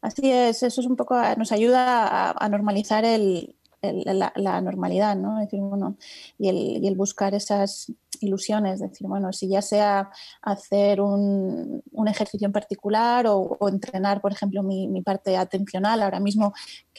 [0.00, 5.40] Así es, eso es un poco, nos ayuda a, normalizar el, la, normalidad, ¿no?
[5.40, 5.96] decir, bueno,
[6.38, 10.10] y el, y el buscar esas ilusiones, decir, bueno, si ya sea
[10.40, 16.20] hacer un, un ejercicio en particular o, entrenar, por ejemplo, mi, mi, parte atencional ahora
[16.20, 16.52] mismo,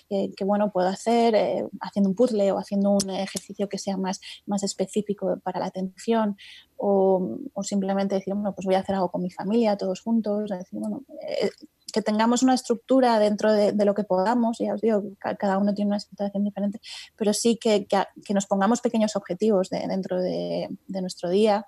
[0.10, 4.20] que, bueno, puedo hacer eh, haciendo un puzzle o haciendo un ejercicio que sea más,
[4.46, 6.38] más específico para la atención
[6.78, 10.50] o, o simplemente decir, bueno, pues voy a hacer algo con mi familia, todos juntos,
[10.50, 11.50] decir, bueno, eh,
[11.94, 15.90] que tengamos una estructura dentro de, lo que podamos, ya os digo, cada uno tiene
[15.90, 16.82] una situación diferente,
[17.16, 21.68] pero sí que, que, nos pongamos pequeños objetivos dentro de, nuestro día,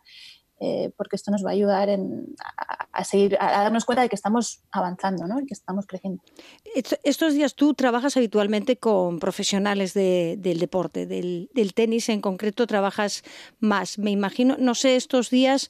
[0.60, 1.90] eh, porque esto nos va a ayudar
[2.92, 5.38] a, seguir, a darnos cuenta de que estamos avanzando, ¿no?
[5.46, 6.24] Que estamos creciendo.
[7.04, 13.22] Estos días tú trabajas habitualmente con profesionales del deporte, del tenis en concreto trabajas
[13.60, 14.00] más.
[14.00, 15.70] Me imagino, no sé, estos días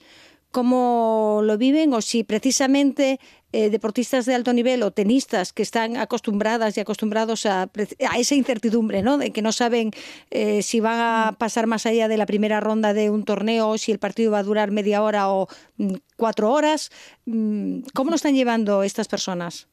[0.55, 3.19] cómo lo viven o si precisamente
[3.51, 7.69] eh, deportistas de alto nivel o tenistas que están acostumbradas y acostumbrados a,
[8.17, 9.17] esa incertidumbre, ¿no?
[9.17, 9.91] De que no saben
[10.31, 11.35] eh, si van a mm.
[11.35, 14.43] pasar más allá de la primera ronda de un torneo, si el partido va a
[14.43, 16.89] durar media hora o mm, cuatro horas.
[17.25, 19.67] Mm, ¿Cómo lo están llevando estas personas?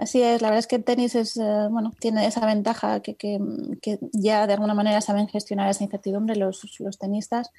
[0.00, 3.16] Así es, la verdad es que el tenis es, eh, bueno, tiene esa ventaja que,
[3.16, 7.50] que, ya de alguna manera saben gestionar esa incertidumbre los, los tenistas.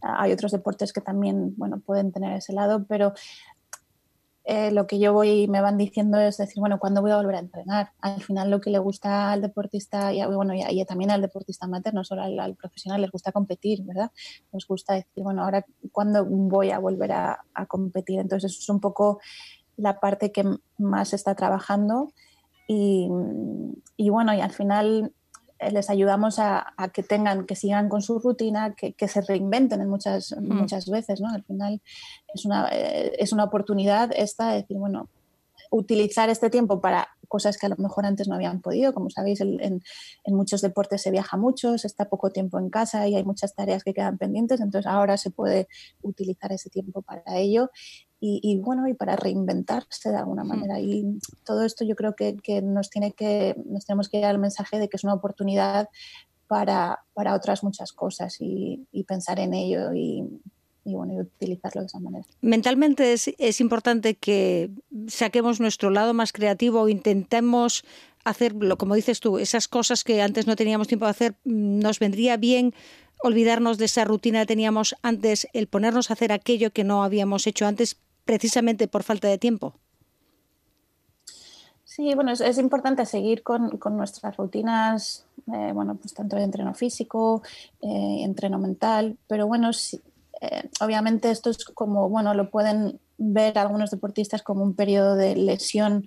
[0.00, 3.14] Hay otros deportes que también bueno, pueden tener ese lado, pero
[4.50, 7.34] eh, lo que yo voy me van diciendo es decir, bueno, ¿cuándo voy a volver
[7.34, 7.92] a entrenar?
[8.00, 11.92] Al final lo que le gusta al deportista y, bueno, y, también al deportista amateur,
[11.92, 14.10] no solo al, profesional, les gusta competir, ¿verdad?
[14.50, 18.20] Nos gusta decir, bueno, ahora ¿cuándo voy a volver a, competir?
[18.20, 19.20] Entonces eso es un poco
[19.76, 20.44] la parte que
[20.78, 22.14] más está trabajando
[22.66, 23.06] y,
[23.98, 25.12] y bueno, y al final
[25.70, 30.32] les ayudamos a, que tengan, que sigan con su rutina, que, se reinventen en muchas,
[30.32, 30.52] mm.
[30.52, 31.28] muchas veces, ¿no?
[31.28, 31.82] Al final
[32.32, 35.08] es una, eh, es una oportunidad esta de decir, bueno,
[35.70, 38.94] utilizar este tiempo para cosas que a lo mejor antes no habían podido.
[38.94, 43.06] Como sabéis, en, en, muchos deportes se viaja mucho, se está poco tiempo en casa
[43.06, 45.68] y hay muchas tareas que quedan pendientes, entonces ahora se puede
[46.02, 47.70] utilizar ese tiempo para ello
[48.20, 50.80] y, bueno, y para reinventarse de alguna manera.
[50.80, 54.78] Y todo esto yo creo que, nos tiene que, nos tenemos que dar el mensaje
[54.78, 55.88] de que es una oportunidad
[56.48, 60.24] para, para otras muchas cosas y, pensar en ello y,
[60.84, 62.24] bueno, y utilizarlo de esa manera.
[62.40, 64.70] Mentalmente es, es importante que
[65.06, 67.84] saquemos nuestro lado más creativo, intentemos
[68.24, 72.36] hacerlo, como dices tú, esas cosas que antes no teníamos tiempo de hacer, nos vendría
[72.36, 72.74] bien
[73.22, 77.46] olvidarnos de esa rutina que teníamos antes, el ponernos a hacer aquello que no habíamos
[77.46, 77.96] hecho antes
[78.28, 79.72] precisamente por falta de tiempo.
[81.82, 87.42] Sí, bueno, es, importante seguir con, nuestras rutinas, eh, bueno, pues tanto de entreno físico,
[87.80, 89.70] eh, entreno mental, pero bueno,
[90.42, 95.34] eh, obviamente esto es como, bueno, lo pueden ver algunos deportistas como un periodo de
[95.34, 96.06] lesión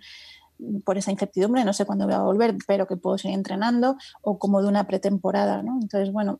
[0.85, 4.37] por esa incertidumbre, no sé cuándo voy a volver, pero que puedo seguir entrenando, o
[4.37, 5.79] como de una pretemporada, ¿no?
[5.81, 6.39] Entonces, bueno,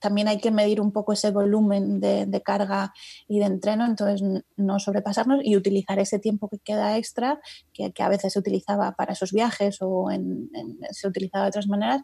[0.00, 2.92] también hay que medir un poco ese volumen de, carga
[3.26, 4.22] y de entreno, entonces
[4.56, 7.40] no sobrepasarnos y utilizar ese tiempo que queda extra,
[7.72, 10.08] que, a veces se utilizaba para esos viajes o
[10.90, 12.02] se utilizaba de otras maneras,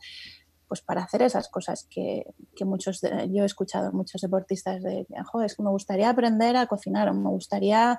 [0.68, 2.24] pues para hacer esas cosas que,
[2.64, 7.08] muchos, yo he escuchado muchos deportistas de, joder, es que me gustaría aprender a cocinar
[7.08, 7.98] o me gustaría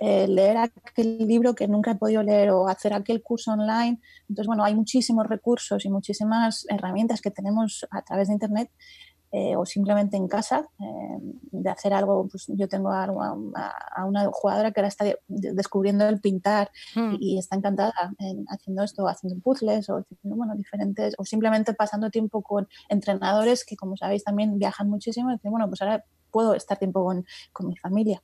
[0.00, 4.00] eh, leer aquel libro que nunca he podido leer o hacer aquel curso online.
[4.28, 8.70] Entonces, bueno, hay muchísimos recursos y muchísimas herramientas que tenemos a través de Internet
[9.30, 14.26] eh, o simplemente en casa, eh, de hacer algo, pues yo tengo a, a, una
[14.32, 17.16] jugadora que ahora está descubriendo el pintar hmm.
[17.20, 22.42] y, está encantada en haciendo esto, haciendo puzzles o bueno, diferentes, o simplemente pasando tiempo
[22.42, 26.78] con entrenadores que como sabéis también viajan muchísimo y dicen, bueno, pues ahora puedo estar
[26.78, 28.22] tiempo con, con mi familia.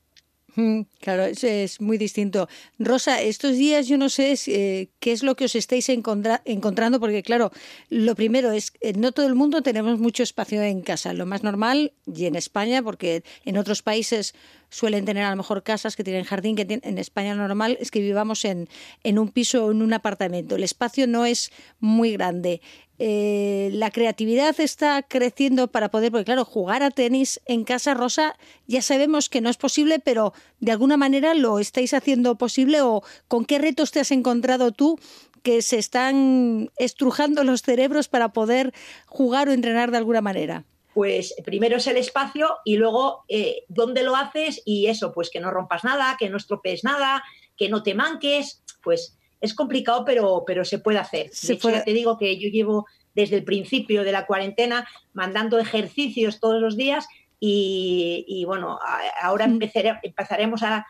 [1.01, 2.49] Claro, eso es muy distinto.
[2.79, 7.25] Rosa, estos días yo no sé eh, qué es lo que os estáis encontrando, porque
[7.25, 7.51] claro,
[7.91, 11.13] lo primero es, que no todo el mundo tenemos mucho espacio en casa.
[11.13, 14.35] Lo más normal, y en España, porque en otros países
[14.71, 18.01] suelen tener a lo mejor casas que tienen jardín, que en España normal es que
[18.01, 18.69] vivamos en,
[19.03, 20.55] en un piso o en un apartamento.
[20.55, 21.51] El espacio no es
[21.81, 22.61] muy grande.
[22.99, 28.37] Eh, la creatividad está creciendo para poder, porque claro, jugar a tenis en casa rosa
[28.69, 33.03] ya sabemos que no es posible, pero de alguna manera lo estáis haciendo posible o
[33.27, 34.99] con qué retos te has encontrado tú
[35.43, 38.73] que se están estrujando los cerebros para poder
[39.07, 40.65] jugar o entrenar de alguna manera.
[40.95, 45.41] Pues primero es el espacio y luego eh, dónde lo haces y eso, pues que
[45.41, 47.25] no rompas nada, que no estropees nada,
[47.57, 51.31] que no te manques, pues es complicado, pero, pero se puede hacer.
[51.31, 55.59] de hecho, ya te digo que yo llevo desde el principio de la cuarentena mandando
[55.59, 57.07] ejercicios todos los días
[57.47, 58.79] y, bueno,
[59.21, 60.87] ahora empezaremos a,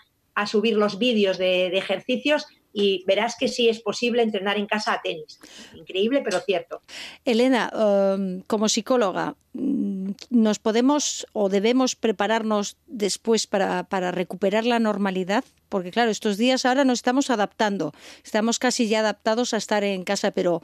[0.46, 5.02] subir los vídeos de, ejercicios y verás que sí es posible entrenar en casa a
[5.02, 5.38] tenis.
[5.74, 6.82] Increíble, pero cierto.
[7.24, 9.93] Elena, um, como psicóloga, mm,
[10.30, 15.44] ¿nos podemos o debemos prepararnos después para, recuperar la normalidad?
[15.68, 17.92] Porque claro, estos días ahora nos estamos adaptando,
[18.24, 20.62] estamos casi ya adaptados a estar en casa, pero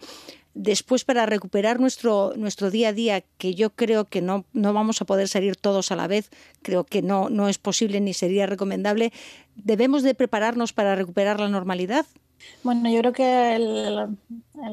[0.55, 5.01] después para recuperar nuestro, nuestro día a día, que yo creo que no, no vamos
[5.01, 6.31] a poder salir todos a la vez,
[6.63, 9.13] creo que no, no es posible ni sería recomendable,
[9.57, 12.07] ¿debemos de prepararnos para recuperar la normalidad?
[12.63, 14.19] Bueno, yo creo que el,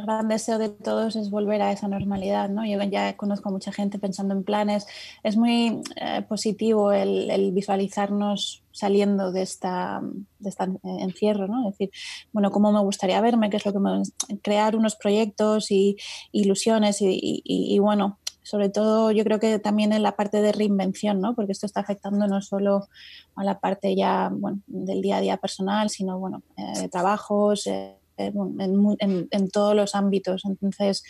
[0.05, 2.65] gran deseo de todos es volver a esa normalidad, ¿no?
[2.65, 4.85] Yo ya conozco a mucha gente pensando en planes.
[5.23, 10.01] Es muy eh, positivo el, visualizarnos saliendo de esta,
[10.39, 11.67] de esta encierro, ¿no?
[11.69, 11.91] Es decir,
[12.33, 14.03] bueno, cómo me gustaría verme, qué es lo que me...
[14.41, 15.97] crear unos proyectos y
[16.31, 21.35] ilusiones y bueno, sobre todo yo creo que también en la parte de reinvención, ¿no?
[21.35, 22.87] porque esto está afectando no solo
[23.35, 27.97] a la parte ya bueno, del día a día personal, sino bueno, eh, trabajos, eh,
[28.17, 30.45] en, en, todos los ámbitos.
[30.45, 31.03] Entonces,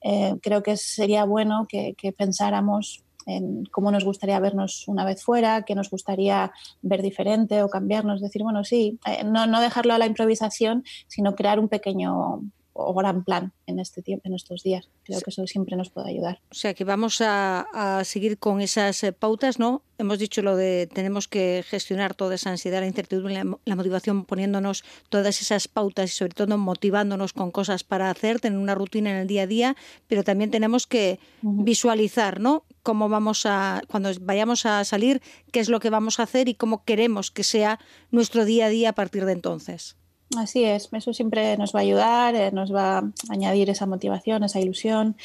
[0.00, 5.24] eh, creo que sería bueno que, que, pensáramos en cómo nos gustaría vernos una vez
[5.24, 6.52] fuera, qué nos gustaría
[6.82, 11.58] ver diferente o cambiarnos, decir, bueno, sí, no, no dejarlo a la improvisación, sino crear
[11.58, 12.42] un pequeño
[12.72, 14.88] o gran plan en este tiempo, en estos días.
[15.04, 16.40] Creo que eso siempre nos puede ayudar.
[16.50, 17.66] O sea que vamos a,
[18.04, 19.82] seguir con esas eh, pautas, ¿no?
[19.98, 24.84] Hemos dicho lo de tenemos que gestionar toda esa ansiedad, la incertidumbre, la, motivación, poniéndonos
[25.08, 29.16] todas esas pautas y sobre todo motivándonos con cosas para hacer, tener una rutina en
[29.16, 32.64] el día a día, pero también tenemos que visualizar, ¿no?
[32.82, 35.20] Cómo vamos a, cuando vayamos a salir,
[35.52, 37.78] qué es lo que vamos a hacer y cómo queremos que sea
[38.10, 39.96] nuestro día a día a partir de entonces.
[40.36, 44.44] Así es, eso siempre nos va a ayudar, eh, nos va a añadir esa motivación,
[44.44, 45.16] esa ilusión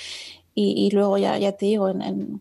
[0.58, 1.92] y, luego ya, ya te digo,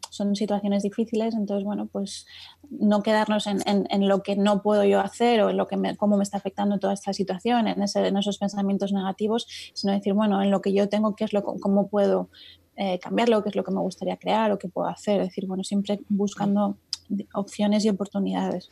[0.09, 2.27] son situaciones difíciles, entonces bueno, pues
[2.71, 6.17] no quedarnos en, lo que no puedo yo hacer o en lo que me, cómo
[6.17, 10.41] me está afectando toda esta situación, en, ese, en esos pensamientos negativos, sino decir, bueno,
[10.41, 12.29] en lo que yo tengo, qué es lo, cómo puedo
[12.77, 15.47] eh, cambiarlo, qué es lo que me gustaría crear o qué puedo hacer, es decir,
[15.47, 16.79] bueno, siempre buscando
[17.35, 18.71] opciones y oportunidades.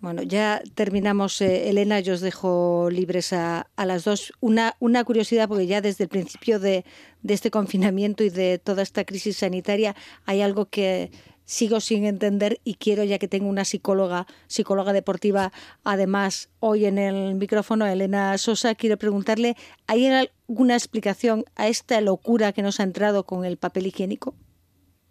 [0.00, 4.34] Bueno, ya terminamos, eh, Elena, yo os dejo libres a, las dos.
[4.40, 6.84] Una, una curiosidad, porque ya desde el principio de,
[7.26, 11.10] este confinamiento y de toda esta crisis sanitaria hay algo que
[11.46, 15.52] sigo sin entender y quiero, ya que tengo una psicóloga, psicóloga deportiva,
[15.84, 22.52] además hoy en el micrófono, Elena Sosa, quiero preguntarle, ¿hay alguna explicación a esta locura
[22.52, 24.34] que nos ha entrado con el papel higiénico?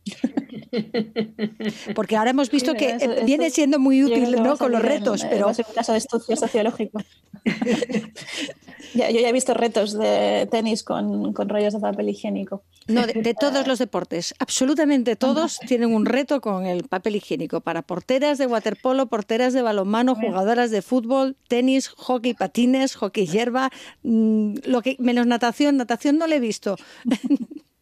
[1.95, 4.57] Porque ahora hemos visto que viene siendo muy útil ¿no?
[4.57, 5.49] con los retos, pero...
[5.49, 6.99] Es un caso de estudio sociológico.
[8.93, 12.63] yo ya he visto retos de tenis con, rollos de papel higiénico.
[12.87, 14.35] No, de, todos los deportes.
[14.39, 17.61] Absolutamente todos tienen un reto con el papel higiénico.
[17.61, 23.71] Para porteras de waterpolo, porteras de balonmano, jugadoras de fútbol, tenis, hockey patines, hockey hierba,
[24.03, 25.77] mm, lo que menos natación.
[25.77, 26.75] Natación no le he visto.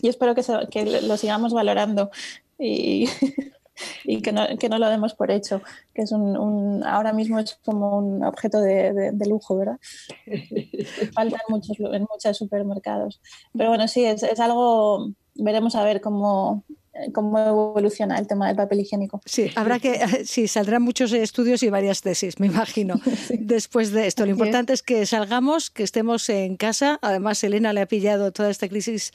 [0.00, 2.10] y espero que, lo sigamos valorando
[2.58, 3.06] y,
[4.22, 5.62] que, no, lo demos por hecho,
[5.94, 9.78] que es un, ahora mismo es como un objeto de, lujo, ¿verdad?
[11.14, 13.20] Falta en muchos, en muchos supermercados.
[13.52, 16.64] Pero bueno, sí, es, es algo, veremos a ver cómo,
[17.12, 19.20] cómo evoluciona el tema del papel higiénico.
[19.24, 23.00] Sí, habrá que, sí, saldrán muchos estudios y varias tesis, me imagino,
[23.38, 24.24] después de esto.
[24.24, 26.98] Lo importante es que salgamos, que estemos en casa.
[27.02, 29.12] Además, Elena le ha pillado toda esta crisis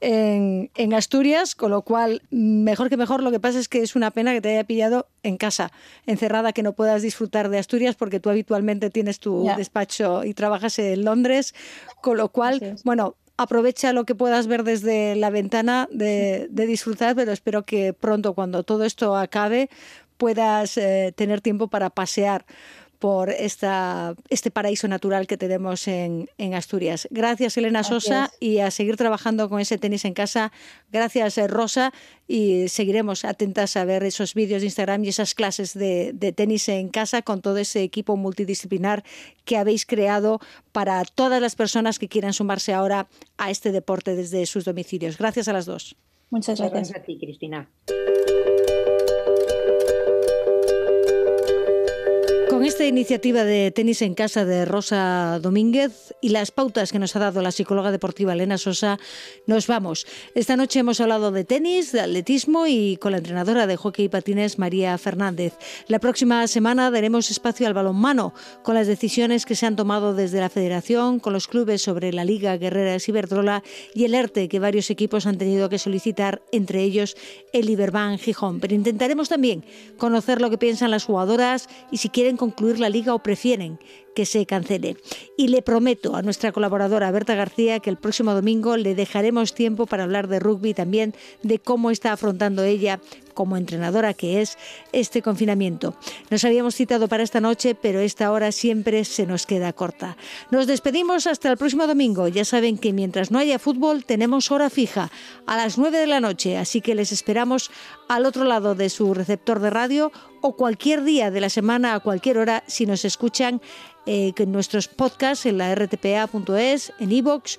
[0.00, 3.96] en, en, Asturias, con lo cual, mejor que mejor, lo que pasa es que es
[3.96, 5.72] una pena que te haya pillado en casa,
[6.06, 10.78] encerrada, que no puedas disfrutar de Asturias, porque tú habitualmente tienes tu despacho y trabajas
[10.78, 11.54] en Londres,
[12.02, 17.32] con lo cual, bueno, aprovecha lo que puedas ver desde la ventana de, disfrutar, pero
[17.32, 19.70] espero que pronto, cuando todo esto acabe,
[20.16, 22.46] puedas eh, tener tiempo para pasear
[23.04, 27.06] por esta, este paraíso natural que tenemos en, Asturias.
[27.10, 30.52] Gracias, Elena Sosa, y a seguir trabajando con ese tenis en casa.
[30.90, 31.92] Gracias, eh, Rosa,
[32.26, 36.66] y seguiremos atentas a ver esos vídeos de Instagram y esas clases de, de tenis
[36.70, 39.04] en casa con todo ese equipo multidisciplinar
[39.44, 40.40] que habéis creado
[40.72, 45.18] para todas las personas que quieran sumarse ahora a este deporte desde sus domicilios.
[45.18, 45.94] Gracias a las dos.
[46.30, 46.88] Muchas gracias.
[46.88, 47.68] Gracias a ti, Cristina.
[52.74, 57.20] Esta iniciativa de tenis en casa de Rosa Domínguez y las pautas que nos ha
[57.20, 58.98] dado la psicóloga deportiva Elena Sosa,
[59.46, 60.08] nos vamos.
[60.34, 64.08] Esta noche hemos hablado de tenis, de atletismo y con la entrenadora de hockey y
[64.08, 65.52] patines María Fernández.
[65.86, 70.40] La próxima semana daremos espacio al balonmano con las decisiones que se han tomado desde
[70.40, 73.62] la Federación, con los clubes sobre la Liga Guerrera Ciberdrola
[73.94, 77.16] y el ERTE que varios equipos han tenido que solicitar, entre ellos
[77.52, 78.58] el Iberban Gijón.
[78.58, 79.64] Pero intentaremos también
[79.96, 83.78] conocer lo que piensan las jugadoras y si quieren concluir la liga o prefieren
[84.14, 84.96] que se cancele.
[85.36, 89.86] Y le prometo a nuestra colaboradora Berta García que el próximo domingo le dejaremos tiempo
[89.86, 93.00] para hablar de rugby también de cómo está afrontando ella
[93.34, 94.56] como entrenadora que es
[94.92, 95.94] este confinamiento.
[96.30, 100.16] Nos habíamos citado para esta noche, pero esta hora siempre se nos queda corta.
[100.50, 102.28] Nos despedimos hasta el próximo domingo.
[102.28, 105.10] Ya saben que mientras no haya fútbol tenemos hora fija
[105.46, 107.70] a las 9 de la noche, así que les esperamos
[108.08, 112.00] al otro lado de su receptor de radio o cualquier día de la semana a
[112.00, 113.60] cualquier hora si nos escuchan
[114.06, 117.56] eh, en nuestros podcasts en la rtpa.es, en iVoox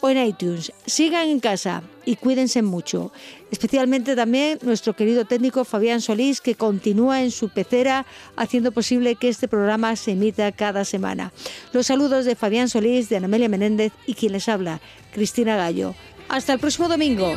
[0.00, 0.72] o en iTunes.
[0.86, 3.12] Sigan en casa y cuídense mucho.
[3.50, 9.28] Especialmente también nuestro querido técnico Fabián Solís, que continúa en su pecera haciendo posible que
[9.28, 11.32] este programa se emita cada semana.
[11.72, 14.80] Los saludos de Fabián Solís, de Anamelia Menéndez y quien les habla,
[15.12, 15.94] Cristina Gallo.
[16.28, 17.34] Hasta el próximo domingo.